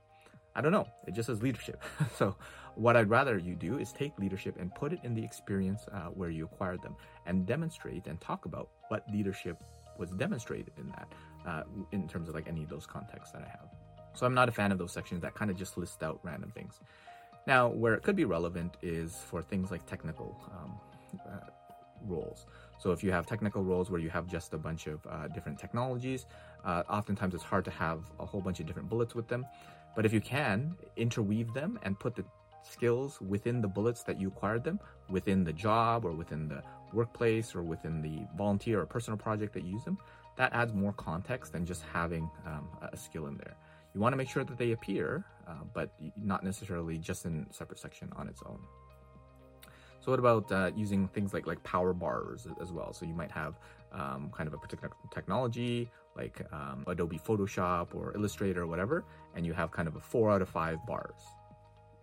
I 0.55 0.61
don't 0.61 0.73
know. 0.73 0.89
It 1.07 1.15
just 1.15 1.27
says 1.27 1.43
leadership. 1.43 1.83
so, 2.17 2.37
what 2.77 2.97
I'd 2.97 3.11
rather 3.11 3.37
you 3.37 3.55
do 3.55 3.79
is 3.79 3.93
take 3.93 4.17
leadership 4.19 4.57
and 4.59 4.75
put 4.75 4.93
it 4.93 5.01
in 5.03 5.15
the 5.15 5.23
experience 5.23 5.87
uh, 5.93 6.07
where 6.07 6.31
you 6.31 6.45
acquired 6.45 6.83
them 6.83 6.97
and 7.27 7.47
demonstrate 7.47 8.07
and 8.07 8.21
talk 8.21 8.45
about 8.45 8.69
what 8.89 9.05
leadership 9.13 9.63
was 9.99 10.11
demonstrated 10.11 10.73
in 10.79 10.89
that, 10.89 11.13
uh, 11.47 11.63
in 11.93 12.09
terms 12.09 12.29
of 12.29 12.35
like 12.35 12.49
any 12.49 12.63
of 12.63 12.69
those 12.69 12.87
contexts 12.87 13.33
that 13.33 13.43
I 13.43 13.49
have. 13.49 13.69
So 14.21 14.27
I'm 14.27 14.35
not 14.35 14.51
a 14.51 14.53
fan 14.53 14.71
of 14.71 14.77
those 14.77 14.93
sections 14.93 15.23
that 15.23 15.35
kind 15.35 15.51
of 15.51 15.57
just 15.57 15.79
list 15.79 16.03
out 16.03 16.21
random 16.23 16.51
things. 16.51 16.79
Now, 17.47 17.69
where 17.69 17.95
it 17.95 18.03
could 18.03 18.17
be 18.17 18.27
relevant 18.27 18.77
is 18.83 19.17
for 19.17 19.41
things 19.41 19.71
like 19.71 19.87
technical 19.87 20.37
um, 20.53 20.79
uh, 21.27 21.49
roles. 22.05 22.45
So 22.79 22.93
if 22.93 23.03
you 23.03 23.13
have 23.13 23.25
technical 23.25 23.65
roles 23.65 23.91
where 23.91 23.99
you 23.99 24.11
have 24.11 24.27
just 24.27 24.53
a 24.53 24.59
bunch 24.59 24.89
of 24.89 25.01
uh, 25.09 25.29
different 25.29 25.59
technologies, 25.59 26.27
uh, 26.67 26.83
oftentimes 26.91 27.35
it's 27.35 27.43
hard 27.43 27.65
to 27.65 27.71
have 27.71 28.01
a 28.19 28.27
whole 28.27 28.43
bunch 28.43 28.61
of 28.61 28.67
different 28.67 28.91
bullets 28.91 29.15
with 29.15 29.27
them. 29.27 29.47
But 29.97 30.05
if 30.05 30.13
you 30.13 30.21
can 30.21 30.75
interweave 30.99 31.55
them 31.55 31.79
and 31.83 31.99
put 31.99 32.15
the 32.15 32.25
skills 32.63 33.23
within 33.23 33.63
the 33.63 33.69
bullets 33.69 34.03
that 34.03 34.21
you 34.21 34.29
acquired 34.29 34.65
them, 34.65 34.81
within 35.09 35.45
the 35.45 35.53
job 35.55 36.05
or 36.05 36.13
within 36.13 36.47
the 36.47 36.63
workplace 36.93 37.55
or 37.55 37.63
within 37.63 38.03
the 38.03 38.27
volunteer 38.37 38.83
or 38.83 38.85
personal 38.85 39.17
project 39.17 39.55
that 39.55 39.65
you 39.65 39.73
use 39.73 39.85
them, 39.85 39.97
that 40.37 40.53
adds 40.53 40.75
more 40.75 40.93
context 40.93 41.55
than 41.55 41.65
just 41.65 41.83
having 41.91 42.31
um, 42.45 42.69
a 42.93 42.99
skill 42.99 43.27
in 43.27 43.39
there. 43.39 43.57
You 43.95 44.01
want 44.01 44.13
to 44.13 44.17
make 44.17 44.29
sure 44.29 44.45
that 44.45 44.57
they 44.57 44.73
appear, 44.73 45.25
uh, 45.49 45.65
but 45.73 45.93
not 46.17 46.45
necessarily 46.45 46.99
just 46.99 47.25
in 47.25 47.47
separate 47.51 47.79
section 47.79 48.13
on 48.17 48.29
its 48.29 48.43
own. 48.47 48.61
So 50.01 50.11
what 50.11 50.19
about 50.19 50.51
uh, 50.51 50.71
using 50.75 51.09
things 51.09 51.35
like 51.35 51.47
like 51.47 51.63
power 51.63 51.93
bars 51.93 52.47
as 52.61 52.73
well? 52.73 52.93
So 52.93 53.05
you 53.05 53.15
might 53.15 53.31
have 53.31 53.59
um, 53.93 54.31
kind 54.35 54.47
of 54.47 54.55
a 54.55 54.59
particular 54.59 54.91
technology 55.13 55.91
like 56.17 56.41
um, 56.53 56.85
Adobe 56.87 57.19
Photoshop 57.19 57.95
or 57.95 58.15
Illustrator 58.15 58.63
or 58.63 58.67
whatever, 58.67 59.05
and 59.35 59.47
you 59.47 59.53
have 59.53 59.71
kind 59.71 59.89
of 59.89 59.97
a 59.97 60.01
four 60.01 60.31
out 60.31 60.43
of 60.43 60.49
five 60.49 60.85
bars. 60.87 61.21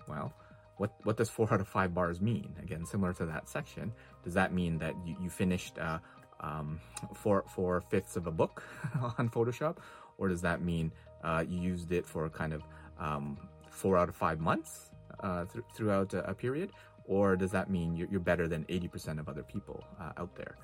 Well, 0.08 0.34
what 0.78 0.94
what 1.04 1.18
does 1.18 1.30
four 1.30 1.52
out 1.52 1.60
of 1.60 1.68
five 1.68 1.94
bars 1.94 2.22
mean? 2.22 2.56
Again, 2.62 2.86
similar 2.86 3.14
to 3.14 3.26
that 3.26 3.50
section, 3.50 3.92
does 4.24 4.34
that 4.34 4.54
mean 4.54 4.78
that 4.78 4.94
you, 5.06 5.16
you 5.22 5.30
finished 5.30 5.78
uh, 5.80 6.00
um, 6.40 6.80
four 7.14 7.44
four 7.48 7.82
fifths 7.82 8.16
of 8.16 8.28
a 8.28 8.32
book 8.32 8.64
on 9.18 9.30
Photoshop, 9.30 9.78
or 10.18 10.28
does 10.28 10.42
that 10.42 10.62
mean 10.62 10.92
uh, 11.28 11.44
you 11.48 11.60
used 11.60 11.92
it 11.92 12.06
for 12.06 12.30
kind 12.30 12.54
of 12.54 12.64
um, 13.00 13.38
four 13.70 13.98
out 13.98 14.10
of 14.10 14.16
five 14.16 14.40
months 14.40 14.92
uh, 15.20 15.44
th- 15.52 15.66
throughout 15.76 16.14
a, 16.14 16.30
a, 16.30 16.34
period? 16.34 16.72
Or 17.06 17.36
does 17.36 17.52
that 17.52 17.70
mean 17.70 17.96
you're, 17.98 18.08
you're 18.10 18.28
better 18.32 18.48
than 18.48 18.64
80% 18.66 19.20
of 19.20 19.28
other 19.28 19.44
people 19.44 19.84
uh, 20.00 20.12
out 20.18 20.34
there? 20.36 20.56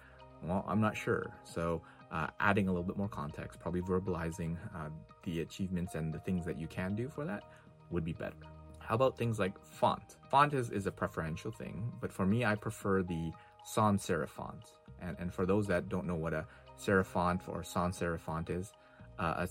Well, 0.42 0.64
I'm 0.68 0.82
not 0.82 0.96
sure. 0.96 1.32
So, 1.44 1.82
uh, 2.12 2.28
adding 2.40 2.68
a 2.68 2.72
little 2.72 2.84
bit 2.92 2.98
more 2.98 3.08
context, 3.10 3.60
probably 3.60 3.82
verbalizing 3.82 4.56
uh, 4.76 4.90
the 5.24 5.42
achievements 5.42 5.96
and 5.96 6.14
the 6.14 6.20
things 6.20 6.46
that 6.46 6.60
you 6.60 6.68
can 6.68 6.96
do 6.96 7.10
for 7.10 7.26
that 7.26 7.44
would 7.90 8.06
be 8.06 8.14
better. 8.14 8.36
How 8.80 8.96
about 8.96 9.18
things 9.18 9.40
like 9.40 9.54
font? 9.64 10.18
Font 10.30 10.54
is, 10.54 10.70
is 10.70 10.86
a 10.86 10.92
preferential 10.92 11.52
thing, 11.52 11.92
but 12.02 12.12
for 12.12 12.26
me, 12.26 12.46
I 12.46 12.56
prefer 12.56 13.02
the 13.02 13.32
sans 13.66 14.06
serif 14.06 14.30
font. 14.30 14.64
And, 15.02 15.16
and 15.20 15.34
for 15.34 15.46
those 15.46 15.66
that 15.68 15.90
don't 15.90 16.06
know 16.06 16.16
what 16.16 16.34
a 16.34 16.46
serif 16.78 17.06
font 17.06 17.42
or 17.48 17.64
sans 17.64 17.98
serif 17.98 18.20
font 18.20 18.50
is, 18.50 18.74
uh, 19.18 19.46
a 19.46 19.48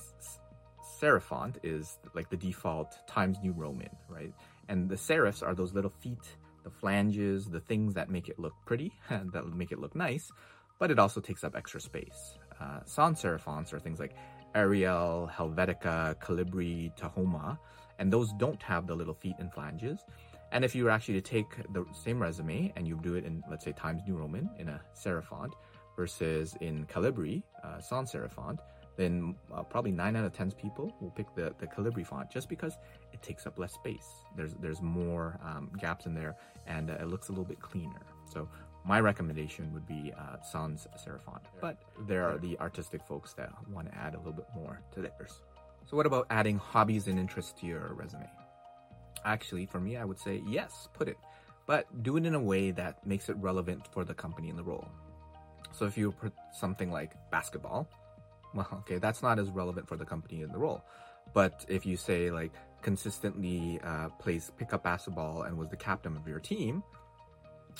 serif 0.82 1.22
font 1.22 1.58
is 1.62 1.98
like 2.14 2.28
the 2.30 2.36
default 2.36 3.06
Times 3.06 3.38
New 3.42 3.52
Roman, 3.52 3.90
right? 4.08 4.32
And 4.68 4.88
the 4.88 4.96
serifs 4.96 5.42
are 5.42 5.54
those 5.54 5.72
little 5.74 5.92
feet, 6.00 6.36
the 6.64 6.70
flanges, 6.70 7.46
the 7.46 7.60
things 7.60 7.94
that 7.94 8.10
make 8.10 8.28
it 8.28 8.38
look 8.38 8.54
pretty, 8.66 8.92
that 9.10 9.46
make 9.54 9.72
it 9.72 9.78
look 9.78 9.94
nice, 9.94 10.30
but 10.78 10.90
it 10.90 10.98
also 10.98 11.20
takes 11.20 11.44
up 11.44 11.56
extra 11.56 11.80
space. 11.80 12.38
Uh, 12.60 12.80
sans 12.84 13.20
serif 13.20 13.40
fonts 13.40 13.72
are 13.72 13.80
things 13.80 13.98
like 13.98 14.14
Arial, 14.54 15.30
Helvetica, 15.32 16.14
Calibri, 16.20 16.94
Tahoma, 16.96 17.58
and 17.98 18.12
those 18.12 18.32
don't 18.34 18.62
have 18.62 18.86
the 18.86 18.94
little 18.94 19.14
feet 19.14 19.36
and 19.38 19.52
flanges. 19.52 20.04
And 20.52 20.64
if 20.64 20.74
you 20.74 20.84
were 20.84 20.90
actually 20.90 21.14
to 21.14 21.20
take 21.20 21.72
the 21.72 21.86
same 21.92 22.20
resume 22.20 22.72
and 22.76 22.86
you 22.86 22.98
do 23.02 23.14
it 23.14 23.24
in, 23.24 23.42
let's 23.50 23.64
say, 23.64 23.72
Times 23.72 24.02
New 24.06 24.16
Roman 24.16 24.50
in 24.58 24.68
a 24.68 24.80
serif 24.94 25.24
font 25.24 25.54
versus 25.96 26.56
in 26.60 26.84
Calibri, 26.86 27.42
uh, 27.64 27.80
sans 27.80 28.12
serif 28.12 28.32
font, 28.32 28.60
then 28.96 29.34
uh, 29.52 29.62
probably 29.62 29.92
nine 29.92 30.16
out 30.16 30.24
of 30.24 30.32
ten 30.32 30.50
people 30.52 30.94
will 31.00 31.10
pick 31.10 31.34
the, 31.34 31.54
the 31.58 31.66
Calibri 31.66 32.06
font 32.06 32.30
just 32.30 32.48
because 32.48 32.76
it 33.12 33.22
takes 33.22 33.46
up 33.46 33.58
less 33.58 33.72
space. 33.72 34.06
There's 34.36 34.54
there's 34.54 34.82
more 34.82 35.38
um, 35.44 35.70
gaps 35.78 36.06
in 36.06 36.14
there 36.14 36.36
and 36.66 36.90
uh, 36.90 36.94
it 36.94 37.08
looks 37.08 37.28
a 37.28 37.32
little 37.32 37.44
bit 37.44 37.60
cleaner. 37.60 38.02
So 38.30 38.48
my 38.84 39.00
recommendation 39.00 39.72
would 39.72 39.86
be 39.86 40.12
uh, 40.18 40.42
sans 40.42 40.86
serif 40.96 41.22
font. 41.22 41.42
But 41.60 41.78
there 42.06 42.24
are 42.24 42.38
the 42.38 42.58
artistic 42.58 43.02
folks 43.02 43.32
that 43.34 43.50
want 43.70 43.90
to 43.90 43.96
add 43.96 44.14
a 44.14 44.18
little 44.18 44.32
bit 44.32 44.48
more 44.54 44.80
to 44.94 45.00
theirs. 45.00 45.42
So 45.88 45.96
what 45.96 46.06
about 46.06 46.26
adding 46.30 46.58
hobbies 46.58 47.06
and 47.06 47.18
interests 47.18 47.52
to 47.60 47.66
your 47.66 47.94
resume? 47.94 48.28
Actually, 49.24 49.66
for 49.66 49.80
me, 49.80 49.96
I 49.96 50.04
would 50.04 50.18
say 50.18 50.42
yes, 50.46 50.88
put 50.92 51.08
it, 51.08 51.16
but 51.66 52.02
do 52.02 52.16
it 52.16 52.26
in 52.26 52.34
a 52.34 52.40
way 52.40 52.72
that 52.72 53.06
makes 53.06 53.28
it 53.28 53.36
relevant 53.36 53.86
for 53.92 54.04
the 54.04 54.14
company 54.14 54.48
and 54.50 54.58
the 54.58 54.64
role. 54.64 54.88
So 55.72 55.86
if 55.86 55.96
you 55.96 56.12
put 56.12 56.32
something 56.52 56.90
like 56.90 57.12
basketball, 57.30 57.88
well, 58.54 58.68
okay, 58.72 58.98
that's 58.98 59.22
not 59.22 59.38
as 59.38 59.50
relevant 59.50 59.88
for 59.88 59.96
the 59.96 60.04
company 60.04 60.42
and 60.42 60.52
the 60.52 60.58
role. 60.58 60.82
But 61.32 61.64
if 61.68 61.86
you 61.86 61.96
say 61.96 62.30
like 62.30 62.52
consistently 62.82 63.80
uh, 63.84 64.08
plays 64.18 64.50
pickup 64.56 64.82
basketball 64.82 65.42
and 65.42 65.56
was 65.56 65.68
the 65.68 65.76
captain 65.76 66.16
of 66.16 66.26
your 66.26 66.40
team, 66.40 66.82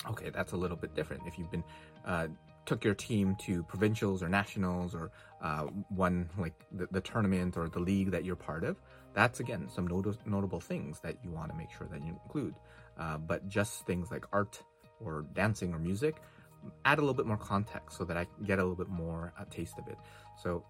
okay, 0.09 0.29
that's 0.29 0.53
a 0.53 0.57
little 0.57 0.77
bit 0.77 0.95
different. 0.95 1.23
If 1.27 1.37
you've 1.37 1.51
been 1.51 1.63
uh, 2.05 2.27
took 2.65 2.83
your 2.83 2.93
team 2.93 3.35
to 3.35 3.63
provincials 3.63 4.23
or 4.23 4.29
nationals 4.29 4.95
or 4.95 5.11
uh, 5.41 5.67
won 5.91 6.29
like 6.37 6.53
the, 6.71 6.87
the, 6.91 7.01
tournament 7.01 7.57
or 7.57 7.67
the 7.67 7.79
league 7.79 8.11
that 8.11 8.23
you're 8.23 8.35
part 8.35 8.63
of, 8.63 8.77
that's 9.13 9.39
again 9.39 9.67
some 9.69 9.87
not- 9.87 10.25
notable 10.25 10.59
things 10.59 10.99
that 11.01 11.17
you 11.23 11.29
want 11.31 11.51
to 11.51 11.57
make 11.57 11.69
sure 11.77 11.87
that 11.87 12.01
you 12.01 12.17
include. 12.23 12.55
Uh, 12.97 13.17
but 13.17 13.47
just 13.49 13.85
things 13.85 14.11
like 14.11 14.25
art 14.31 14.61
or 15.03 15.25
dancing 15.33 15.73
or 15.73 15.79
music, 15.79 16.17
add 16.85 16.97
a 16.97 17.01
little 17.01 17.13
bit 17.13 17.25
more 17.25 17.37
context 17.37 17.97
so 17.97 18.03
that 18.05 18.17
I 18.17 18.27
get 18.45 18.59
a 18.59 18.61
little 18.61 18.75
bit 18.75 18.89
more 18.89 19.33
a 19.39 19.45
taste 19.45 19.77
of 19.77 19.87
it. 19.87 19.97
So 20.41 20.63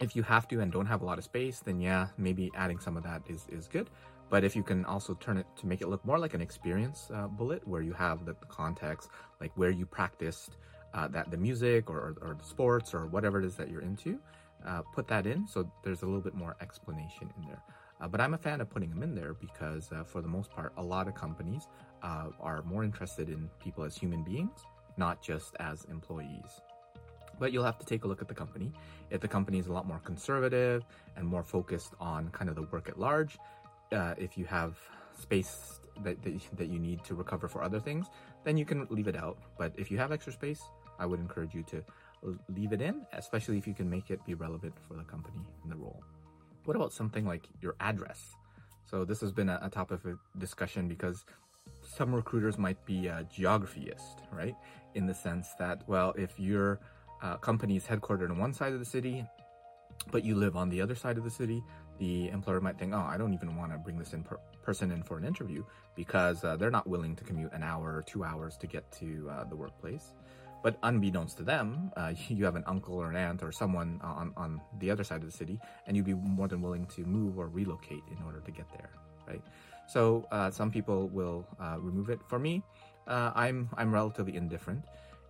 if 0.00 0.14
you 0.14 0.22
have 0.22 0.46
to 0.48 0.60
and 0.60 0.72
don't 0.72 0.86
have 0.86 1.02
a 1.02 1.04
lot 1.04 1.18
of 1.18 1.24
space, 1.24 1.60
then 1.60 1.80
yeah, 1.80 2.08
maybe 2.16 2.50
adding 2.54 2.78
some 2.78 2.96
of 2.96 3.02
that 3.04 3.22
is, 3.28 3.46
is 3.50 3.66
good. 3.66 3.90
But 4.30 4.44
if 4.44 4.54
you 4.54 4.62
can 4.62 4.84
also 4.84 5.14
turn 5.14 5.38
it 5.38 5.46
to 5.56 5.66
make 5.66 5.80
it 5.80 5.88
look 5.88 6.04
more 6.04 6.18
like 6.18 6.34
an 6.34 6.40
experience 6.40 7.10
uh, 7.12 7.26
bullet 7.28 7.66
where 7.66 7.80
you 7.80 7.94
have 7.94 8.26
the, 8.26 8.32
the, 8.32 8.46
context, 8.46 9.08
like 9.40 9.52
where 9.56 9.70
you 9.70 9.86
practiced 9.86 10.56
uh, 10.92 11.08
that 11.08 11.30
the 11.30 11.36
music 11.36 11.88
or, 11.88 11.98
or, 11.98 12.16
or, 12.20 12.36
sports 12.42 12.92
or 12.94 13.06
whatever 13.06 13.38
it 13.38 13.44
is 13.44 13.54
that 13.56 13.70
you're 13.70 13.82
into, 13.82 14.18
uh, 14.66 14.82
put 14.94 15.08
that 15.08 15.26
in 15.26 15.46
so 15.46 15.70
there's 15.82 16.02
a 16.02 16.04
little 16.04 16.20
bit 16.20 16.34
more 16.34 16.56
explanation 16.60 17.30
in 17.38 17.46
there. 17.46 17.62
Uh, 18.00 18.06
but 18.06 18.20
I'm 18.20 18.34
a 18.34 18.38
fan 18.38 18.60
of 18.60 18.70
putting 18.70 18.90
them 18.90 19.02
in 19.02 19.14
there 19.14 19.34
because, 19.34 19.90
uh, 19.92 20.04
for 20.04 20.22
the 20.22 20.28
most 20.28 20.50
part, 20.50 20.72
a 20.76 20.82
lot 20.82 21.08
of 21.08 21.14
companies 21.14 21.66
uh, 22.02 22.28
are 22.40 22.62
more 22.62 22.84
interested 22.84 23.28
in 23.28 23.48
people 23.62 23.82
as 23.82 23.96
human 23.96 24.22
beings, 24.22 24.60
not 24.98 25.22
just 25.22 25.56
as 25.60 25.84
employees. 25.84 26.60
But 27.38 27.52
you'll 27.52 27.64
have 27.64 27.78
to 27.78 27.86
take 27.86 28.04
a 28.04 28.08
look 28.08 28.20
at 28.20 28.28
the 28.28 28.34
company. 28.34 28.72
If 29.10 29.20
the 29.20 29.28
company 29.28 29.58
is 29.58 29.68
a 29.68 29.72
lot 29.72 29.86
more 29.86 30.00
conservative 30.00 30.84
and 31.16 31.26
more 31.26 31.44
focused 31.44 31.94
on 32.00 32.30
kind 32.30 32.50
of 32.50 32.56
the 32.56 32.62
work 32.62 32.88
at 32.88 32.98
large, 32.98 33.38
uh, 33.92 34.14
if 34.18 34.36
you 34.36 34.44
have 34.46 34.76
space 35.18 35.80
that, 36.02 36.22
that, 36.22 36.40
that 36.56 36.68
you 36.68 36.78
need 36.78 37.04
to 37.04 37.14
recover 37.14 37.48
for 37.48 37.62
other 37.62 37.80
things, 37.80 38.06
then 38.44 38.56
you 38.56 38.64
can 38.64 38.86
leave 38.90 39.08
it 39.08 39.16
out. 39.16 39.38
But 39.56 39.72
if 39.76 39.90
you 39.90 39.98
have 39.98 40.12
extra 40.12 40.32
space, 40.32 40.62
I 40.98 41.06
would 41.06 41.20
encourage 41.20 41.54
you 41.54 41.62
to 41.64 41.84
leave 42.48 42.72
it 42.72 42.80
in, 42.80 43.06
especially 43.12 43.58
if 43.58 43.66
you 43.66 43.74
can 43.74 43.88
make 43.88 44.10
it 44.10 44.24
be 44.26 44.34
relevant 44.34 44.74
for 44.86 44.94
the 44.94 45.04
company 45.04 45.38
and 45.62 45.70
the 45.70 45.76
role. 45.76 46.02
What 46.64 46.76
about 46.76 46.92
something 46.92 47.24
like 47.24 47.48
your 47.62 47.76
address? 47.80 48.34
So 48.90 49.04
this 49.04 49.20
has 49.20 49.32
been 49.32 49.48
a, 49.48 49.60
a 49.62 49.70
topic 49.70 50.04
of 50.04 50.18
discussion 50.38 50.88
because 50.88 51.24
some 51.82 52.14
recruiters 52.14 52.58
might 52.58 52.84
be 52.84 53.06
a 53.06 53.26
geographist, 53.36 54.22
right? 54.32 54.54
In 54.94 55.06
the 55.06 55.14
sense 55.14 55.54
that, 55.58 55.82
well, 55.86 56.14
if 56.16 56.38
your 56.38 56.80
uh, 57.22 57.36
company 57.36 57.76
is 57.76 57.84
headquartered 57.84 58.30
on 58.30 58.38
one 58.38 58.52
side 58.52 58.72
of 58.72 58.78
the 58.78 58.84
city, 58.84 59.24
but 60.10 60.24
you 60.24 60.34
live 60.34 60.56
on 60.56 60.68
the 60.68 60.80
other 60.80 60.94
side 60.94 61.18
of 61.18 61.24
the 61.24 61.30
city, 61.30 61.62
the 61.98 62.28
employer 62.28 62.60
might 62.60 62.78
think, 62.78 62.94
oh, 62.94 63.06
I 63.08 63.16
don't 63.16 63.34
even 63.34 63.56
want 63.56 63.72
to 63.72 63.78
bring 63.78 63.98
this 63.98 64.12
in 64.12 64.22
per- 64.22 64.38
person 64.62 64.90
in 64.92 65.02
for 65.02 65.18
an 65.18 65.24
interview 65.24 65.64
because 65.94 66.44
uh, 66.44 66.56
they're 66.56 66.70
not 66.70 66.86
willing 66.86 67.16
to 67.16 67.24
commute 67.24 67.52
an 67.52 67.62
hour 67.62 67.96
or 67.96 68.02
two 68.02 68.22
hours 68.22 68.56
to 68.58 68.66
get 68.66 68.90
to 68.92 69.28
uh, 69.30 69.44
the 69.44 69.56
workplace. 69.56 70.12
But 70.62 70.76
unbeknownst 70.82 71.36
to 71.38 71.42
them, 71.44 71.92
uh, 71.96 72.12
you 72.28 72.44
have 72.44 72.56
an 72.56 72.64
uncle 72.66 72.94
or 72.94 73.10
an 73.10 73.16
aunt 73.16 73.42
or 73.42 73.52
someone 73.52 74.00
on, 74.02 74.32
on 74.36 74.60
the 74.78 74.90
other 74.90 75.04
side 75.04 75.22
of 75.22 75.30
the 75.30 75.36
city, 75.36 75.58
and 75.86 75.96
you'd 75.96 76.06
be 76.06 76.14
more 76.14 76.48
than 76.48 76.62
willing 76.62 76.86
to 76.86 77.04
move 77.04 77.38
or 77.38 77.48
relocate 77.48 78.02
in 78.10 78.22
order 78.24 78.40
to 78.40 78.50
get 78.50 78.68
there, 78.70 78.90
right? 79.26 79.42
So 79.88 80.26
uh, 80.30 80.50
some 80.50 80.70
people 80.70 81.08
will 81.08 81.46
uh, 81.60 81.76
remove 81.80 82.10
it. 82.10 82.20
For 82.28 82.38
me, 82.38 82.62
uh, 83.06 83.32
I'm 83.34 83.68
I'm 83.76 83.92
relatively 83.92 84.36
indifferent 84.36 84.84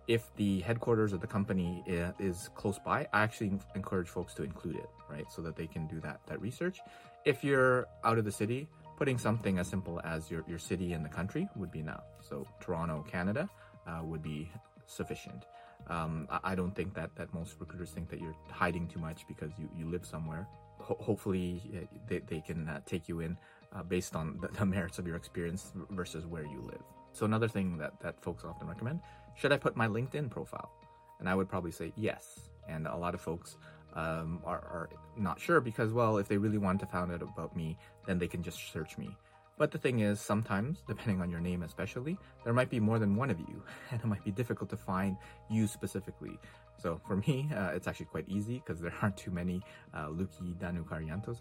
if 0.09 0.35
the 0.37 0.59
headquarters 0.61 1.13
of 1.13 1.21
the 1.21 1.27
company 1.27 1.83
is 1.85 2.49
close 2.55 2.79
by, 2.79 3.07
I 3.13 3.21
actually 3.21 3.51
encourage 3.75 4.07
folks 4.07 4.33
to 4.33 4.43
include 4.43 4.77
it, 4.77 4.89
right? 5.07 5.31
So 5.31 5.43
that 5.43 5.55
they 5.55 5.67
can 5.67 5.85
do 5.85 5.99
that, 5.99 6.19
that 6.25 6.41
research. 6.41 6.79
If 7.25 7.43
you're 7.43 7.85
out 8.03 8.17
of 8.17 8.25
the 8.25 8.31
city, 8.31 8.67
putting 8.97 9.19
something 9.19 9.59
as 9.59 9.67
simple 9.67 10.01
as 10.03 10.31
your, 10.31 10.43
your 10.47 10.57
city 10.57 10.93
and 10.93 11.05
the 11.05 11.09
country 11.09 11.47
would 11.55 11.71
be 11.71 11.79
enough. 11.79 12.05
So 12.27 12.47
Toronto, 12.59 13.05
Canada 13.07 13.47
uh, 13.85 14.01
would 14.03 14.23
be 14.23 14.51
sufficient. 14.87 15.45
Um, 15.87 16.27
I, 16.31 16.39
I, 16.43 16.55
don't 16.55 16.75
think 16.75 16.95
that, 16.95 17.15
that 17.15 17.31
most 17.31 17.57
recruiters 17.59 17.91
think 17.91 18.09
that 18.09 18.19
you're 18.19 18.35
hiding 18.49 18.87
too 18.87 18.99
much 18.99 19.27
because 19.27 19.51
you, 19.59 19.69
you 19.77 19.85
live 19.85 20.07
somewhere. 20.07 20.47
Ho- 20.79 20.97
hopefully 20.99 21.87
they, 22.07 22.19
they 22.19 22.41
can 22.41 22.67
uh, 22.67 22.79
take 22.87 23.07
you 23.07 23.19
in 23.19 23.37
uh, 23.73 23.83
based 23.83 24.15
on 24.15 24.39
the, 24.41 24.47
the 24.47 24.65
merits 24.65 24.99
of 24.99 25.07
your 25.07 25.15
experience 25.15 25.71
versus 25.91 26.25
where 26.25 26.43
you 26.43 26.61
live. 26.65 26.81
So 27.13 27.25
another 27.25 27.47
thing 27.47 27.77
that, 27.77 27.99
that 28.01 28.21
folks 28.21 28.43
often 28.43 28.67
recommend, 28.67 29.01
should 29.35 29.51
I 29.51 29.57
put 29.57 29.75
my 29.75 29.87
LinkedIn 29.87 30.29
profile? 30.29 30.71
And 31.19 31.27
I 31.27 31.35
would 31.35 31.49
probably 31.49 31.71
say 31.71 31.91
yes. 31.95 32.39
And 32.67 32.87
a 32.87 32.95
lot 32.95 33.13
of 33.13 33.21
folks 33.21 33.57
um, 33.93 34.41
are, 34.45 34.57
are, 34.57 34.89
not 35.17 35.39
sure 35.39 35.59
because, 35.59 35.91
well, 35.91 36.17
if 36.17 36.27
they 36.27 36.37
really 36.37 36.57
want 36.57 36.79
to 36.79 36.85
find 36.85 37.11
out 37.11 37.21
about 37.21 37.55
me, 37.55 37.77
then 38.05 38.17
they 38.19 38.27
can 38.27 38.41
just 38.41 38.71
search 38.71 38.97
me. 38.97 39.17
But 39.57 39.71
the 39.71 39.77
thing 39.77 39.99
is, 39.99 40.21
sometimes, 40.21 40.83
depending 40.87 41.21
on 41.21 41.29
your 41.29 41.41
name 41.41 41.63
especially, 41.63 42.17
there 42.43 42.53
might 42.53 42.69
be 42.69 42.79
more 42.79 42.99
than 42.99 43.15
one 43.15 43.29
of 43.29 43.39
you, 43.39 43.61
and 43.91 43.99
it 43.99 44.05
might 44.07 44.23
be 44.23 44.31
difficult 44.31 44.69
to 44.69 44.77
find 44.77 45.17
you 45.49 45.67
specifically. 45.67 46.39
So 46.77 47.01
for 47.05 47.17
me, 47.17 47.49
uh, 47.53 47.71
it's 47.73 47.87
actually 47.87 48.05
quite 48.05 48.25
easy 48.29 48.63
because 48.65 48.81
there 48.81 48.93
aren't 49.01 49.17
too 49.17 49.31
many 49.31 49.61
uh, 49.93 50.07
Luki 50.07 50.55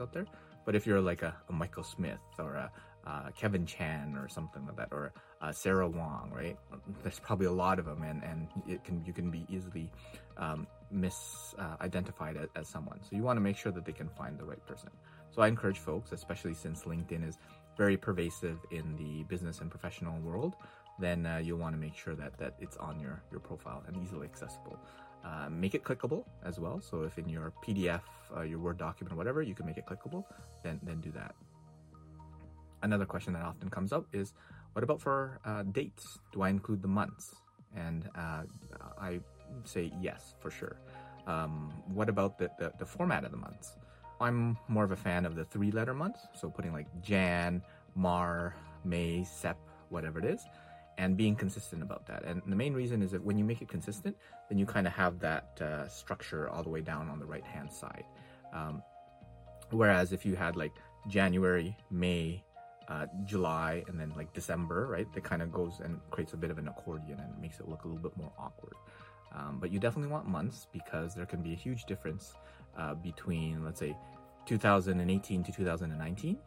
out 0.01 0.13
there. 0.13 0.27
But 0.69 0.77
if 0.77 0.87
you're 0.87 1.01
like 1.01 1.23
a, 1.23 1.35
a 1.49 1.53
Michael 1.55 1.83
Smith 1.83 2.21
or 2.39 2.53
a, 2.57 2.71
Kevin 3.35 3.65
Chan 3.65 4.19
or 4.19 4.29
something 4.29 4.67
like 4.67 4.77
that, 4.77 4.89
or 4.91 5.15
Sarah 5.51 5.89
Wong, 5.89 6.31
right? 6.31 6.59
There's 7.03 7.19
probably 7.19 7.47
a 7.47 7.53
lot 7.53 7.79
of 7.79 7.87
them, 7.87 8.03
and, 8.03 8.23
and 8.23 8.49
it 8.69 8.85
can 8.85 9.03
you 9.07 9.15
can 9.15 9.31
be 9.31 9.47
easily 9.49 9.91
um, 10.37 10.67
misidentified 10.95 12.37
uh, 12.37 12.43
as, 12.43 12.49
as 12.55 12.69
someone. 12.69 13.01
So 13.01 13.17
you 13.17 13.23
want 13.23 13.39
to 13.39 13.41
make 13.41 13.57
sure 13.57 13.73
that 13.73 13.87
they 13.87 13.93
can 13.93 14.11
find 14.11 14.39
the 14.39 14.45
right 14.45 14.63
person. 14.67 14.91
So 15.31 15.41
I 15.41 15.49
encourage 15.49 15.79
folks, 15.79 16.13
especially 16.13 16.53
since 16.53 16.83
LinkedIn 16.83 17.27
is 17.27 17.39
very 17.79 17.97
pervasive 17.97 18.59
in 18.71 18.95
the 18.97 19.23
business 19.23 19.61
and 19.63 19.71
professional 19.71 20.21
world, 20.21 20.57
then 20.99 21.25
uh, 21.25 21.39
you'll 21.43 21.61
want 21.61 21.75
to 21.77 21.81
make 21.81 21.97
sure 21.97 22.15
that 22.15 22.37
that 22.37 22.57
it's 22.61 22.77
on 22.77 23.01
your 23.01 23.23
your 23.31 23.41
profile 23.41 23.83
and 23.87 23.97
easily 23.97 24.27
accessible. 24.27 24.79
Uh, 25.29 25.49
make 25.51 25.75
it 25.75 25.85
clickable 25.85 26.25
as 26.45 26.59
well. 26.59 26.81
So 26.81 27.03
if 27.03 27.19
in 27.19 27.29
your 27.29 27.53
PDF, 27.63 28.01
uh, 28.35 28.43
your 28.43 28.61
Word 28.61 28.79
document, 28.79 29.17
whatever, 29.17 29.43
you 29.43 29.55
can 29.55 29.67
make 29.67 29.77
it 29.77 29.87
clickable, 29.87 30.25
then 30.65 30.81
then 30.83 31.01
do 31.01 31.11
that 31.13 31.35
another 32.83 33.07
question 33.07 33.33
that 33.33 33.43
often 33.43 33.69
comes 33.69 33.93
up 33.93 34.07
is 34.13 34.35
what 34.73 34.83
about 34.83 35.01
for 35.01 35.41
uh, 35.45 35.63
dates? 35.63 36.19
Do 36.33 36.43
I 36.43 36.51
include 36.51 36.83
the 36.83 36.89
months? 36.89 37.35
And 37.77 38.09
uh, 38.15 38.43
I 39.01 39.21
say 39.65 39.93
yes, 40.01 40.35
for 40.41 40.51
sure. 40.51 40.77
Um, 41.27 41.73
what 41.93 42.09
about 42.09 42.39
the, 42.39 42.51
the, 42.59 42.73
the, 42.79 42.87
format 42.87 43.25
of 43.25 43.31
the 43.31 43.37
months? 43.37 43.77
I'm 44.21 44.57
more 44.69 44.85
of 44.85 44.93
a 44.93 44.97
fan 44.97 45.27
of 45.27 45.35
the 45.35 45.45
three 45.45 45.71
letter 45.71 45.93
months, 45.93 46.21
so 46.35 46.49
putting 46.49 46.73
like 46.73 46.87
Jan, 47.03 47.63
Mar, 47.95 48.57
May, 48.85 49.25
Sep, 49.25 49.59
whatever 49.91 50.19
it 50.19 50.25
is, 50.25 50.47
and 50.99 51.17
being 51.17 51.37
consistent 51.37 51.81
about 51.81 52.05
that. 52.07 52.25
And 52.25 52.43
the 52.47 52.57
main 52.57 52.75
reason 52.75 53.03
is 53.03 53.13
that 53.13 53.25
when 53.25 53.39
you 53.39 53.45
make 53.45 53.63
it 53.63 53.69
consistent, 53.69 54.17
then 54.49 54.59
you 54.59 54.67
kind 54.67 54.87
of 54.87 54.93
have 54.93 55.21
that 55.21 55.59
uh, 55.63 55.89
structure 55.89 56.49
all 56.51 56.65
the 56.65 56.69
way 56.69 56.81
down 56.81 57.09
on 57.09 57.21
the 57.21 57.25
right 57.25 57.45
hand 57.45 57.73
side. 57.73 58.05
Um, 58.53 58.83
whereas 59.71 60.13
if 60.13 60.27
you 60.27 60.35
had 60.35 60.57
like 60.57 60.73
January, 61.07 61.77
May, 61.91 62.43
uh, 62.89 63.07
July 63.25 63.85
and 63.87 63.99
then 63.99 64.13
like 64.17 64.33
December, 64.33 64.87
right? 64.87 65.11
That 65.15 65.23
kind 65.23 65.41
of 65.41 65.53
goes 65.53 65.81
and 65.83 66.01
creates 66.11 66.33
a 66.33 66.37
bit 66.37 66.51
of 66.51 66.59
an 66.59 66.67
accordion 66.67 67.21
and 67.21 67.41
makes 67.41 67.61
it 67.61 67.69
look 67.69 67.85
a 67.85 67.87
little 67.87 68.03
bit 68.03 68.17
more 68.17 68.33
awkward. 68.37 68.75
Um, 69.35 69.59
but 69.61 69.71
you 69.71 69.79
definitely 69.79 70.11
want 70.11 70.27
months 70.27 70.67
because 70.73 71.15
there 71.15 71.27
can 71.27 71.43
be 71.43 71.53
a 71.53 71.57
huge 71.57 71.85
difference 71.85 72.35
uh, 72.77 72.95
between, 72.95 73.65
let's 73.65 73.79
say, 73.79 73.97
2018 74.47 75.45
to 75.45 75.53
2019, 75.53 76.39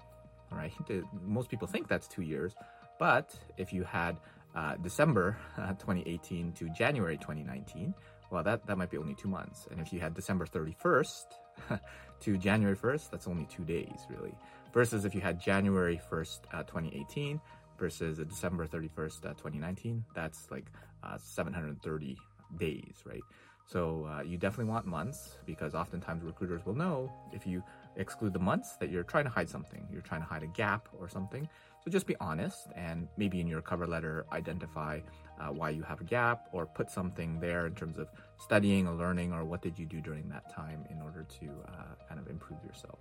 right? 0.52 0.74
Most 1.22 1.50
people 1.50 1.68
think 1.68 1.88
that's 1.88 2.08
two 2.08 2.24
years, 2.24 2.56
but 2.98 3.36
if 3.58 3.72
you 3.72 3.84
had 3.84 4.18
uh, 4.56 4.76
December 4.78 5.38
uh, 5.58 5.70
2018 5.74 6.52
to 6.54 6.70
January 6.70 7.18
2019, 7.18 7.94
well, 8.32 8.44
that, 8.44 8.66
that 8.66 8.78
might 8.78 8.90
be 8.90 8.98
only 8.98 9.14
two 9.14 9.28
months. 9.28 9.68
And 9.70 9.80
if 9.80 9.92
you 9.92 10.00
had 10.00 10.14
December 10.14 10.46
31st 10.46 11.26
to 12.22 12.38
January 12.38 12.76
1st, 12.76 13.10
that's 13.12 13.28
only 13.28 13.46
two 13.46 13.64
days, 13.64 14.06
really. 14.10 14.34
Versus 14.74 15.04
if 15.04 15.14
you 15.14 15.22
had 15.22 15.40
January 15.40 16.00
1st, 16.10 16.40
uh, 16.54 16.64
2018 16.64 17.42
versus 17.78 18.18
December 18.20 18.68
31st, 18.68 19.26
uh, 19.26 19.30
2019, 19.30 20.06
that's 20.14 20.50
like 20.50 20.66
uh, 21.04 21.18
730 21.18 22.18
days, 22.58 23.04
right? 23.06 23.24
So 23.66 24.06
uh, 24.06 24.22
you 24.22 24.38
definitely 24.38 24.72
want 24.72 24.86
months 24.86 25.38
because 25.46 25.76
oftentimes 25.76 26.24
recruiters 26.24 26.66
will 26.66 26.76
know 26.76 27.12
if 27.32 27.48
you 27.48 27.64
exclude 27.96 28.34
the 28.34 28.40
months 28.40 28.76
that 28.78 28.90
you're 28.90 29.04
trying 29.04 29.24
to 29.26 29.30
hide 29.30 29.50
something. 29.50 29.88
You're 29.92 30.02
trying 30.02 30.22
to 30.22 30.28
hide 30.28 30.44
a 30.44 30.48
gap 30.48 30.90
or 31.00 31.08
something. 31.08 31.48
So 31.84 31.90
just 31.90 32.06
be 32.06 32.16
honest 32.20 32.68
and 32.76 33.08
maybe 33.18 33.42
in 33.42 33.48
your 33.48 33.62
cover 33.62 33.88
letter 33.88 34.26
identify 34.32 35.00
uh, 35.40 35.48
why 35.48 35.72
you 35.72 35.82
have 35.82 36.00
a 36.00 36.04
gap 36.04 36.48
or 36.52 36.68
put 36.68 36.92
something 36.92 37.40
there 37.40 37.66
in 37.66 37.74
terms 37.74 37.98
of 37.98 38.08
studying 38.38 38.88
or 38.88 38.94
learning 38.94 39.34
or 39.34 39.44
what 39.44 39.64
did 39.64 39.80
you 39.80 39.88
do 39.88 40.00
during 40.00 40.30
that 40.30 40.54
time 40.54 40.86
in 40.92 41.02
order 41.02 41.26
to 41.40 41.48
uh, 41.68 41.96
kind 42.08 42.20
of 42.20 42.28
improve 42.28 42.60
yourself. 42.64 43.00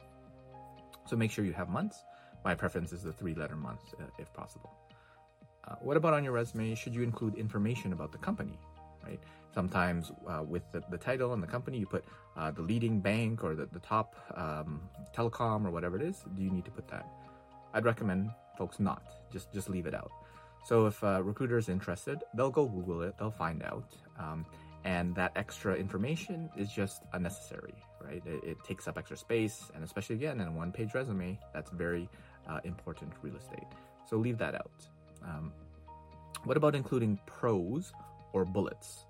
So 1.07 1.15
make 1.17 1.31
sure 1.31 1.45
you 1.45 1.53
have 1.53 1.69
months. 1.69 2.05
My 2.43 2.55
preference 2.55 2.93
is 2.93 3.03
the 3.03 3.13
three 3.13 3.35
letter 3.35 3.57
months 3.57 3.85
uh, 4.01 4.05
if 4.19 4.33
possible. 4.33 4.71
Uh, 5.69 5.75
what 5.81 5.99
about 5.99 6.15
on 6.15 6.25
your 6.25 6.33
resume? 6.33 6.75
Should 6.75 6.95
you 6.95 7.03
include 7.03 7.35
information 7.35 7.93
about 7.93 8.13
the 8.13 8.19
company? 8.19 8.59
Right. 9.05 9.21
Sometimes 9.55 10.13
uh, 10.29 10.43
with 10.43 10.63
the, 10.73 10.83
the, 10.91 10.99
title 10.99 11.33
and 11.33 11.43
the 11.43 11.47
company, 11.47 11.79
you 11.79 11.87
put 11.87 12.05
uh, 12.37 12.51
the 12.51 12.63
leading 12.63 13.01
bank 13.01 13.43
or 13.43 13.55
the, 13.55 13.67
the 13.67 13.81
top 13.81 14.15
um, 14.37 14.83
telecom 15.17 15.67
or 15.67 15.71
whatever 15.71 15.97
it 15.97 16.03
is. 16.03 16.23
Do 16.37 16.43
you 16.43 16.51
need 16.51 16.65
to 16.67 16.71
put 16.71 16.87
that? 16.89 17.07
I'd 17.73 17.85
recommend 17.85 18.31
folks 18.61 18.79
not. 18.79 19.05
Just 19.33 19.47
just 19.57 19.69
leave 19.75 19.87
it 19.91 19.95
out. 19.95 20.13
So 20.69 20.75
if 20.91 21.03
a 21.03 21.23
recruiter 21.31 21.57
is 21.57 21.69
interested, 21.77 22.19
they'll 22.35 22.57
go 22.61 22.67
Google 22.67 23.01
it, 23.07 23.15
they'll 23.19 23.39
find 23.47 23.63
out, 23.63 23.89
um, 24.19 24.45
and 24.85 25.15
that 25.21 25.33
extra 25.43 25.73
information 25.85 26.51
is 26.63 26.69
just 26.81 26.99
unnecessary, 27.15 27.75
right? 28.07 28.23
It, 28.27 28.41
it, 28.51 28.57
takes 28.69 28.87
up 28.87 28.99
extra 28.99 29.17
space, 29.17 29.59
and 29.75 29.83
especially 29.83 30.17
again 30.17 30.37
in 30.43 30.49
a 30.49 30.53
one-page 30.53 30.93
resume, 30.95 31.39
that's 31.55 31.71
very 31.71 32.09
uh, 32.51 32.61
important 32.65 33.13
real 33.23 33.37
estate. 33.37 33.71
So 34.09 34.17
leave 34.17 34.39
that 34.45 34.55
out. 34.55 34.79
Um, 35.23 35.53
what 36.45 36.57
about 36.59 36.75
including 36.75 37.19
prose 37.27 37.93
or 38.35 38.45
bullets? 38.45 39.07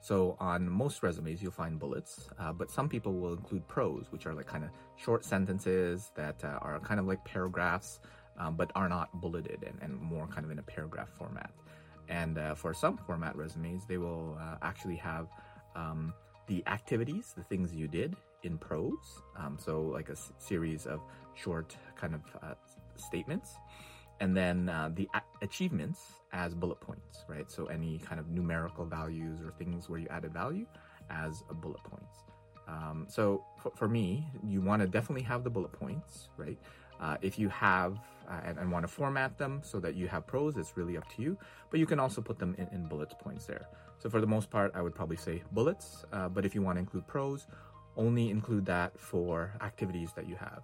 So 0.00 0.36
on 0.40 0.68
most 0.68 1.02
resumes, 1.02 1.42
you'll 1.42 1.60
find 1.64 1.78
bullets, 1.78 2.28
uh, 2.38 2.52
but 2.52 2.70
some 2.70 2.88
people 2.88 3.12
will 3.14 3.34
include 3.34 3.66
prose, 3.68 4.06
which 4.10 4.26
are 4.26 4.34
like 4.34 4.46
kind 4.46 4.64
of 4.64 4.70
short 4.96 5.24
sentences 5.24 6.10
that 6.14 6.44
uh, 6.44 6.58
are 6.62 6.78
kind 6.80 7.00
of 7.00 7.06
like 7.06 7.24
paragraphs, 7.24 8.00
um, 8.38 8.56
but 8.56 8.70
are 8.74 8.88
not 8.88 9.08
bulleted 9.20 9.64
and, 9.66 9.78
and, 9.82 10.00
more 10.00 10.26
kind 10.26 10.44
of 10.44 10.50
in 10.50 10.58
a 10.58 10.62
paragraph 10.62 11.10
format. 11.16 11.50
And 12.08 12.38
uh, 12.38 12.54
for 12.54 12.72
some 12.72 12.96
format 12.96 13.36
resumes, 13.36 13.84
they 13.86 13.98
will 13.98 14.38
uh, 14.40 14.56
actually 14.62 14.96
have 14.96 15.28
um, 15.76 16.14
the 16.46 16.62
activities, 16.66 17.34
the 17.36 17.44
things 17.44 17.74
you 17.74 17.88
did 17.88 18.16
in 18.44 18.56
prose. 18.58 19.22
Um, 19.36 19.58
so 19.60 19.82
like 19.82 20.08
a 20.08 20.12
s- 20.12 20.32
series 20.38 20.86
of 20.86 21.00
short 21.34 21.76
kind 21.96 22.14
of 22.14 22.20
uh, 22.42 22.54
statements 22.96 23.56
and 24.20 24.36
then 24.36 24.68
uh, 24.68 24.90
the 24.94 25.08
a- 25.14 25.44
achievements 25.44 26.00
as 26.32 26.54
bullet 26.54 26.80
points, 26.80 27.24
right? 27.28 27.50
So 27.50 27.66
any 27.66 27.98
kind 27.98 28.20
of 28.20 28.28
numerical 28.28 28.84
values 28.84 29.40
or 29.40 29.52
things 29.52 29.88
where 29.88 29.98
you 29.98 30.08
added 30.10 30.32
value 30.32 30.66
as 31.10 31.42
bullet 31.60 31.82
points. 31.84 32.16
Um, 32.66 33.06
so 33.08 33.44
for, 33.62 33.72
for, 33.76 33.88
me, 33.88 34.26
you 34.44 34.60
want 34.60 34.82
to 34.82 34.88
definitely 34.88 35.22
have 35.22 35.42
the 35.42 35.50
bullet 35.50 35.72
points, 35.72 36.28
right? 36.36 36.58
Uh, 37.00 37.16
if 37.22 37.38
you 37.38 37.48
have 37.48 37.98
uh, 38.28 38.40
and, 38.44 38.58
and 38.58 38.70
want 38.70 38.84
to 38.84 38.88
format 38.88 39.38
them 39.38 39.60
so 39.62 39.80
that 39.80 39.94
you 39.94 40.08
have 40.08 40.26
prose, 40.26 40.56
it's 40.56 40.76
really 40.76 40.96
up 40.96 41.08
to 41.16 41.22
you. 41.22 41.38
But 41.70 41.80
you 41.80 41.86
can 41.86 41.98
also 41.98 42.20
put 42.20 42.38
them 42.38 42.54
in, 42.58 42.68
in 42.72 42.86
bullet 42.86 43.10
points 43.18 43.46
there. 43.46 43.68
So 43.98 44.08
for 44.08 44.20
the 44.20 44.26
most 44.26 44.50
part, 44.50 44.72
I 44.74 44.82
would 44.82 44.94
probably 44.94 45.16
say 45.16 45.42
bullets. 45.52 46.04
Uh, 46.12 46.28
but 46.28 46.44
if 46.44 46.54
you 46.54 46.62
want 46.62 46.76
to 46.76 46.80
include 46.80 47.06
prose, 47.06 47.46
only 47.96 48.30
include 48.30 48.64
that 48.66 48.98
for 48.98 49.52
activities 49.60 50.12
that 50.14 50.28
you 50.28 50.36
have. 50.36 50.62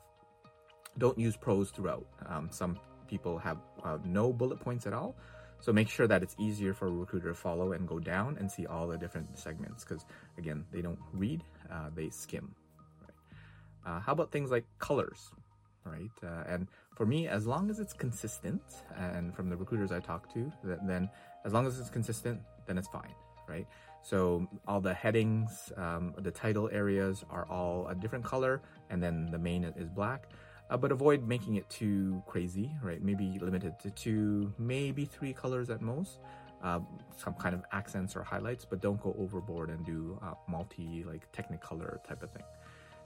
Don't 0.98 1.18
use 1.18 1.36
prose 1.36 1.70
throughout. 1.70 2.06
Um, 2.26 2.48
some 2.50 2.78
people 3.08 3.38
have 3.38 3.58
uh, 3.84 3.98
no 4.04 4.32
bullet 4.32 4.60
points 4.60 4.86
at 4.86 4.92
all. 4.92 5.16
So 5.60 5.72
make 5.72 5.88
sure 5.88 6.06
that 6.06 6.22
it's 6.22 6.36
easier 6.38 6.74
for 6.74 6.88
a 6.88 6.90
recruiter 6.90 7.28
to 7.28 7.34
follow 7.34 7.72
and 7.72 7.88
go 7.88 7.98
down 7.98 8.36
and 8.38 8.50
see 8.50 8.66
all 8.66 8.86
the 8.86 8.98
different 8.98 9.38
segments 9.38 9.82
because 9.82 10.04
again, 10.36 10.64
they 10.70 10.82
don't 10.82 10.98
read, 11.12 11.42
uh, 11.72 11.88
they 11.94 12.10
skim. 12.10 12.54
Right? 13.00 13.96
Uh, 13.96 14.00
how 14.00 14.12
about 14.12 14.30
things 14.30 14.50
like 14.50 14.64
colors, 14.78 15.30
right? 15.84 16.10
Uh, 16.22 16.44
and 16.46 16.68
for 16.96 17.06
me, 17.06 17.28
as 17.28 17.46
long 17.46 17.70
as 17.70 17.78
it's 17.80 17.92
consistent, 17.92 18.62
and 18.96 19.34
from 19.34 19.48
the 19.48 19.56
recruiters 19.56 19.92
I 19.92 20.00
talk 20.00 20.32
to, 20.34 20.52
then 20.62 21.08
as 21.44 21.52
long 21.52 21.66
as 21.66 21.78
it's 21.78 21.90
consistent, 21.90 22.40
then 22.66 22.78
it's 22.78 22.88
fine, 22.88 23.14
right? 23.48 23.66
So 24.02 24.48
all 24.68 24.80
the 24.80 24.94
headings, 24.94 25.72
um, 25.76 26.14
the 26.18 26.30
title 26.30 26.68
areas 26.72 27.24
are 27.30 27.46
all 27.48 27.88
a 27.88 27.94
different 27.94 28.24
color, 28.24 28.62
and 28.90 29.02
then 29.02 29.30
the 29.30 29.38
main 29.38 29.64
is 29.64 29.88
black 29.88 30.28
uh, 30.70 30.76
but 30.76 30.90
avoid 30.92 31.26
making 31.26 31.56
it 31.56 31.68
too 31.68 32.22
crazy, 32.26 32.70
right? 32.82 33.02
Maybe 33.02 33.38
limited 33.40 33.78
to 33.80 33.90
two, 33.90 34.52
maybe 34.58 35.04
three 35.04 35.32
colors 35.32 35.70
at 35.70 35.80
most. 35.80 36.18
Uh, 36.62 36.80
some 37.18 37.34
kind 37.34 37.54
of 37.54 37.62
accents 37.72 38.16
or 38.16 38.22
highlights, 38.22 38.64
but 38.64 38.80
don't 38.80 39.00
go 39.02 39.14
overboard 39.18 39.68
and 39.68 39.84
do 39.84 40.18
uh, 40.22 40.32
multi 40.48 41.04
like 41.06 41.30
technicolor 41.30 42.02
type 42.04 42.22
of 42.22 42.30
thing. 42.30 42.42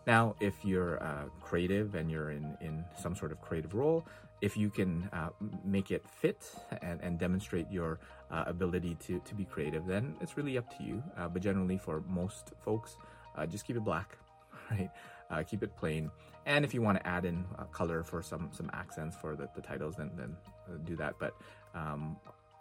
Now, 0.08 0.36
if 0.40 0.64
you're 0.64 1.02
uh, 1.02 1.24
creative 1.42 1.94
and 1.94 2.10
you're 2.10 2.30
in, 2.30 2.56
in 2.62 2.82
some 2.98 3.14
sort 3.14 3.30
of 3.30 3.42
creative 3.42 3.74
role, 3.74 4.06
if 4.40 4.56
you 4.56 4.70
can 4.70 5.06
uh, 5.12 5.28
make 5.62 5.90
it 5.90 6.02
fit 6.08 6.50
and, 6.80 6.98
and 7.02 7.18
demonstrate 7.18 7.70
your 7.70 7.98
uh, 8.30 8.44
ability 8.46 8.96
to, 9.06 9.18
to 9.18 9.34
be 9.34 9.44
creative, 9.44 9.86
then 9.86 10.14
it's 10.22 10.38
really 10.38 10.56
up 10.56 10.74
to 10.78 10.82
you. 10.82 11.02
Uh, 11.18 11.28
but 11.28 11.42
generally, 11.42 11.76
for 11.76 12.02
most 12.08 12.52
folks, 12.64 12.96
uh, 13.36 13.44
just 13.44 13.66
keep 13.66 13.76
it 13.76 13.84
black, 13.84 14.16
right? 14.70 14.88
Uh, 15.30 15.42
keep 15.42 15.62
it 15.62 15.76
plain. 15.76 16.10
And 16.46 16.64
if 16.64 16.72
you 16.72 16.80
want 16.80 16.96
to 16.96 17.06
add 17.06 17.26
in 17.26 17.44
color 17.72 18.02
for 18.02 18.22
some 18.22 18.48
some 18.50 18.70
accents 18.72 19.14
for 19.14 19.36
the, 19.36 19.50
the 19.54 19.60
titles, 19.60 19.96
then 19.96 20.10
then 20.16 20.34
do 20.84 20.96
that. 20.96 21.16
But 21.18 21.34
um, 21.74 22.16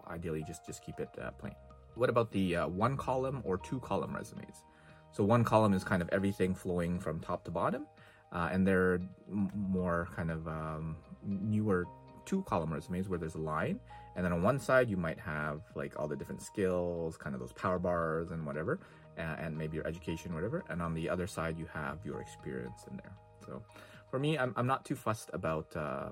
ideally, 0.10 0.44
just 0.46 0.66
just 0.66 0.84
keep 0.84 1.00
it 1.00 1.08
plain. 1.40 1.56
What 1.96 2.10
about 2.10 2.30
the 2.34 2.56
one 2.66 2.98
column 2.98 3.42
or 3.46 3.58
two 3.58 3.80
column 3.80 4.14
resumes? 4.14 4.64
So 5.12 5.24
one 5.24 5.44
column 5.44 5.74
is 5.74 5.84
kind 5.84 6.02
of 6.02 6.10
everything 6.12 6.54
flowing 6.54 7.00
from 7.00 7.20
top 7.20 7.44
to 7.46 7.52
bottom, 7.52 7.88
uh, 8.32 8.50
and 8.52 8.68
there 8.68 8.94
are 8.94 9.02
more 9.30 10.08
kind 10.16 10.32
of 10.32 10.48
um, 10.48 10.96
newer 11.24 11.86
two 12.26 12.44
column 12.44 12.74
resumes 12.74 13.08
where 13.08 13.18
there's 13.18 13.36
a 13.36 13.40
line 13.40 13.80
and 14.18 14.26
then 14.26 14.34
on 14.34 14.42
one 14.42 14.60
side 14.60 14.90
you 14.90 14.98
might 14.98 15.18
have 15.18 15.62
like 15.76 15.98
all 15.98 16.10
the 16.10 16.16
different 16.16 16.42
skills 16.42 17.16
kind 17.16 17.34
of 17.34 17.40
those 17.40 17.54
power 17.54 17.80
bars 17.80 18.32
and 18.32 18.46
whatever 18.46 18.82
and 19.16 19.58
maybe 19.58 19.78
your 19.78 19.88
education 19.88 20.36
whatever 20.36 20.62
and 20.68 20.82
on 20.82 20.94
the 20.94 21.10
other 21.10 21.26
side 21.26 21.58
you 21.58 21.66
have 21.74 22.00
your 22.04 22.20
experience 22.20 22.84
in 22.92 22.98
there 22.98 23.14
so 23.46 23.62
for 24.10 24.20
me, 24.20 24.38
I'm, 24.38 24.54
I'm 24.56 24.68
not 24.68 24.86
too 24.86 24.96
fussed 24.96 25.30
about 25.34 25.76
uh, 25.76 26.10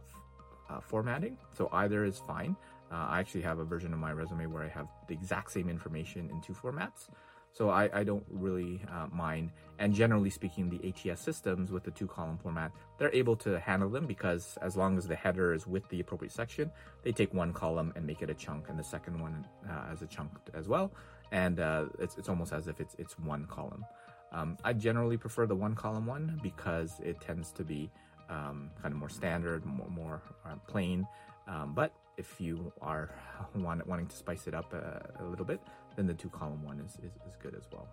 uh, 0.69 0.79
formatting. 0.81 1.37
So 1.57 1.69
either 1.71 2.03
is 2.03 2.19
fine. 2.19 2.55
Uh, 2.91 3.07
I 3.09 3.19
actually 3.19 3.41
have 3.41 3.59
a 3.59 3.63
version 3.63 3.93
of 3.93 3.99
my 3.99 4.11
resume 4.11 4.45
where 4.47 4.63
I 4.63 4.67
have 4.67 4.87
the 5.07 5.13
exact 5.13 5.51
same 5.51 5.69
information 5.69 6.29
in 6.29 6.41
two 6.41 6.53
formats. 6.53 7.07
So 7.55 7.69
I, 7.69 7.89
I 7.93 8.03
don't 8.03 8.25
really 8.29 8.81
uh, 8.91 9.07
mind. 9.13 9.51
And 9.79 9.93
generally 9.93 10.29
speaking, 10.29 10.69
the 10.69 10.89
ATS 10.89 11.21
systems 11.21 11.71
with 11.71 11.85
the 11.85 11.91
two 11.91 12.05
column 12.05 12.37
format, 12.37 12.71
they're 12.97 13.15
able 13.15 13.37
to 13.37 13.57
handle 13.61 13.89
them 13.89 14.05
because 14.07 14.57
as 14.61 14.75
long 14.75 14.97
as 14.97 15.07
the 15.07 15.15
header 15.15 15.53
is 15.53 15.65
with 15.65 15.87
the 15.87 16.01
appropriate 16.01 16.33
section, 16.33 16.69
they 17.03 17.13
take 17.13 17.33
one 17.33 17.53
column 17.53 17.93
and 17.95 18.05
make 18.05 18.21
it 18.21 18.29
a 18.29 18.33
chunk 18.33 18.67
and 18.67 18.77
the 18.77 18.83
second 18.83 19.21
one 19.21 19.47
uh, 19.69 19.85
as 19.89 20.01
a 20.01 20.05
chunk 20.05 20.31
as 20.53 20.67
well. 20.67 20.91
And 21.31 21.61
uh, 21.61 21.85
it's, 21.97 22.17
it's 22.17 22.27
almost 22.27 22.51
as 22.51 22.67
if 22.67 22.81
it's, 22.81 22.93
it's 22.99 23.17
one 23.19 23.45
column. 23.45 23.85
Um, 24.33 24.57
I 24.65 24.73
generally 24.73 25.15
prefer 25.15 25.45
the 25.45 25.55
one 25.55 25.75
column 25.75 26.05
one 26.05 26.37
because 26.43 26.99
it 27.01 27.21
tends 27.21 27.53
to 27.53 27.63
be 27.63 27.89
um, 28.29 28.69
kind 28.81 28.93
of 28.93 28.99
more 28.99 29.07
standard, 29.07 29.65
more, 29.65 29.89
more 29.89 30.21
uh, 30.45 30.55
plain. 30.67 31.07
Um, 31.47 31.71
but 31.73 31.93
if 32.17 32.39
you 32.39 32.71
are 32.81 33.11
want, 33.55 33.85
wanting 33.87 34.07
to 34.07 34.15
spice 34.15 34.47
it 34.47 34.53
up 34.53 34.73
a, 34.73 35.09
a, 35.19 35.25
little 35.25 35.45
bit, 35.45 35.61
then 35.95 36.07
the 36.07 36.13
two 36.13 36.29
column 36.29 36.63
one 36.63 36.79
is, 36.79 36.93
is, 37.03 37.13
is 37.27 37.35
good 37.41 37.55
as 37.55 37.67
well. 37.71 37.87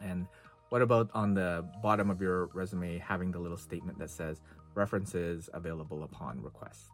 And 0.00 0.26
what 0.68 0.82
about 0.82 1.10
on 1.14 1.34
the 1.34 1.64
bottom 1.82 2.10
of 2.10 2.20
your 2.20 2.46
resume 2.46 2.98
having 2.98 3.30
the 3.30 3.38
little 3.38 3.56
statement 3.56 3.98
that 3.98 4.10
says 4.10 4.42
references 4.74 5.48
available 5.54 6.02
upon 6.02 6.42
request? 6.42 6.90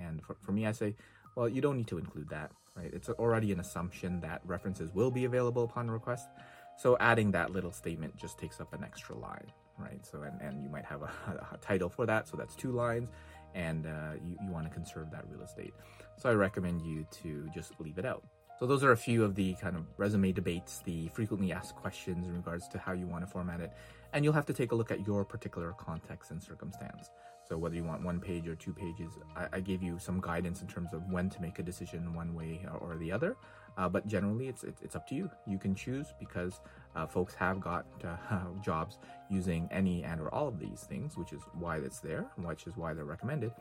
And 0.00 0.22
for, 0.22 0.36
for 0.42 0.52
me, 0.52 0.66
I 0.66 0.72
say, 0.72 0.94
well, 1.34 1.48
you 1.48 1.60
don't 1.60 1.76
need 1.76 1.88
to 1.88 1.98
include 1.98 2.28
that, 2.30 2.52
right? 2.76 2.90
It's 2.92 3.08
already 3.08 3.52
an 3.52 3.60
assumption 3.60 4.20
that 4.20 4.42
references 4.44 4.92
will 4.92 5.10
be 5.10 5.24
available 5.24 5.64
upon 5.64 5.90
request. 5.90 6.28
So 6.76 6.96
adding 7.00 7.30
that 7.32 7.50
little 7.50 7.72
statement 7.72 8.16
just 8.16 8.38
takes 8.38 8.60
up 8.60 8.72
an 8.74 8.84
extra 8.84 9.16
line, 9.16 9.50
right? 9.78 10.04
So 10.04 10.22
and, 10.22 10.40
and 10.40 10.62
you 10.62 10.68
might 10.68 10.84
have 10.84 11.02
a, 11.02 11.10
a 11.52 11.56
title 11.58 11.88
for 11.88 12.06
that, 12.06 12.28
so 12.28 12.36
that's 12.36 12.54
two 12.54 12.72
lines, 12.72 13.10
and 13.54 13.86
uh, 13.86 14.14
you, 14.24 14.36
you 14.44 14.50
want 14.50 14.66
to 14.66 14.70
conserve 14.70 15.10
that 15.12 15.24
real 15.30 15.42
estate. 15.42 15.72
So 16.18 16.28
I 16.28 16.34
recommend 16.34 16.82
you 16.82 17.06
to 17.22 17.48
just 17.54 17.72
leave 17.80 17.98
it 17.98 18.04
out. 18.04 18.24
So 18.58 18.66
those 18.66 18.84
are 18.84 18.92
a 18.92 18.96
few 18.96 19.24
of 19.24 19.34
the 19.34 19.54
kind 19.54 19.76
of 19.76 19.84
resume 19.96 20.30
debates, 20.30 20.80
the 20.84 21.08
frequently 21.08 21.52
asked 21.52 21.74
questions 21.74 22.28
in 22.28 22.34
regards 22.34 22.68
to 22.68 22.78
how 22.78 22.92
you 22.92 23.06
want 23.06 23.24
to 23.24 23.30
format 23.30 23.60
it. 23.60 23.72
And 24.12 24.24
you'll 24.24 24.34
have 24.34 24.46
to 24.46 24.52
take 24.52 24.70
a 24.70 24.76
look 24.76 24.92
at 24.92 25.04
your 25.06 25.24
particular 25.24 25.72
context 25.72 26.30
and 26.30 26.40
circumstance. 26.40 27.10
So 27.48 27.58
whether 27.58 27.74
you 27.74 27.82
want 27.84 28.04
one 28.04 28.20
page 28.20 28.46
or 28.46 28.54
two 28.54 28.72
pages, 28.72 29.12
I, 29.36 29.48
I 29.54 29.60
gave 29.60 29.82
you 29.82 29.98
some 29.98 30.20
guidance 30.20 30.62
in 30.62 30.68
terms 30.68 30.94
of 30.94 31.02
when 31.10 31.28
to 31.30 31.42
make 31.42 31.58
a 31.58 31.62
decision 31.64 32.14
one 32.14 32.32
way 32.32 32.64
or 32.80 32.96
the 32.96 33.10
other. 33.10 33.36
Uh, 33.76 33.88
but 33.88 34.06
generally, 34.06 34.46
it's, 34.46 34.62
it's, 34.62 34.82
it's 34.82 34.94
up 34.94 35.06
to 35.08 35.16
you. 35.16 35.28
You 35.46 35.58
can 35.58 35.74
choose 35.74 36.14
because 36.20 36.60
uh, 36.94 37.06
folks 37.06 37.34
have 37.34 37.60
got 37.60 37.86
uh, 38.04 38.16
jobs 38.64 38.98
using 39.28 39.68
any 39.72 40.04
and 40.04 40.20
or 40.20 40.32
all 40.32 40.46
of 40.46 40.60
these 40.60 40.86
things, 40.88 41.16
which 41.16 41.32
is 41.32 41.42
why 41.54 41.78
it's 41.78 41.98
there, 41.98 42.24
which 42.36 42.68
is 42.68 42.76
why 42.76 42.94
they're 42.94 43.04
recommended. 43.04 43.52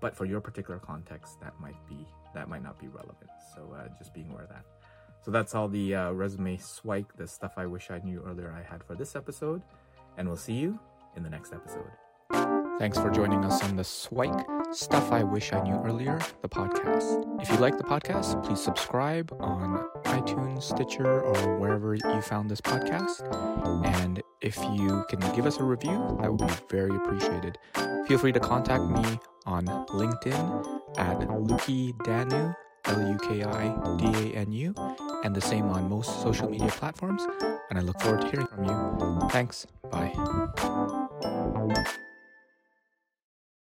But 0.00 0.16
for 0.16 0.24
your 0.24 0.40
particular 0.40 0.80
context, 0.80 1.40
that 1.40 1.54
might 1.60 1.76
be 1.88 2.06
that 2.34 2.48
might 2.48 2.62
not 2.62 2.78
be 2.78 2.88
relevant. 2.88 3.30
So 3.54 3.74
uh, 3.76 3.88
just 3.98 4.14
being 4.14 4.30
aware 4.30 4.44
of 4.44 4.50
that. 4.50 4.64
So 5.22 5.30
that's 5.30 5.54
all 5.54 5.68
the 5.68 5.94
uh, 5.94 6.10
resume 6.12 6.56
Swike, 6.56 7.16
the 7.16 7.26
stuff 7.26 7.54
I 7.56 7.66
wish 7.66 7.90
I 7.90 7.98
knew 7.98 8.22
earlier 8.26 8.52
I 8.56 8.62
had 8.62 8.82
for 8.82 8.94
this 8.94 9.14
episode, 9.14 9.62
and 10.16 10.26
we'll 10.26 10.36
see 10.36 10.54
you 10.54 10.78
in 11.16 11.22
the 11.22 11.30
next 11.30 11.52
episode. 11.52 11.90
Thanks 12.78 12.96
for 12.96 13.10
joining 13.10 13.44
us 13.44 13.62
on 13.62 13.76
the 13.76 13.84
Swike 13.84 14.46
Stuff 14.72 15.12
I 15.12 15.22
Wish 15.22 15.52
I 15.52 15.62
Knew 15.62 15.74
Earlier, 15.84 16.18
the 16.40 16.48
podcast. 16.48 17.42
If 17.42 17.50
you 17.50 17.58
like 17.58 17.76
the 17.76 17.84
podcast, 17.84 18.42
please 18.42 18.58
subscribe 18.58 19.30
on 19.38 19.86
iTunes, 20.04 20.62
Stitcher, 20.62 21.20
or 21.20 21.58
wherever 21.58 21.94
you 21.94 22.22
found 22.22 22.50
this 22.50 22.62
podcast. 22.62 23.20
And 23.84 24.22
if 24.40 24.56
you 24.56 25.04
can 25.10 25.20
give 25.36 25.44
us 25.44 25.58
a 25.58 25.64
review, 25.64 26.16
that 26.22 26.32
would 26.32 26.46
be 26.46 26.54
very 26.70 26.96
appreciated. 26.96 27.58
Feel 28.10 28.18
free 28.18 28.32
to 28.32 28.40
contact 28.40 28.82
me 28.82 29.20
on 29.46 29.66
LinkedIn 29.66 30.98
at 30.98 31.20
Luki 31.28 31.96
Danu, 32.02 32.52
L 32.86 33.08
U 33.08 33.16
K 33.18 33.44
I 33.44 33.68
D 33.98 34.32
A 34.32 34.36
N 34.36 34.50
U, 34.50 34.74
and 35.22 35.32
the 35.32 35.40
same 35.40 35.66
on 35.66 35.88
most 35.88 36.20
social 36.20 36.50
media 36.50 36.66
platforms. 36.70 37.24
And 37.70 37.78
I 37.78 37.82
look 37.82 38.00
forward 38.00 38.22
to 38.22 38.26
hearing 38.26 38.48
from 38.48 38.64
you. 38.64 39.28
Thanks. 39.28 39.64
Bye. 39.92 40.10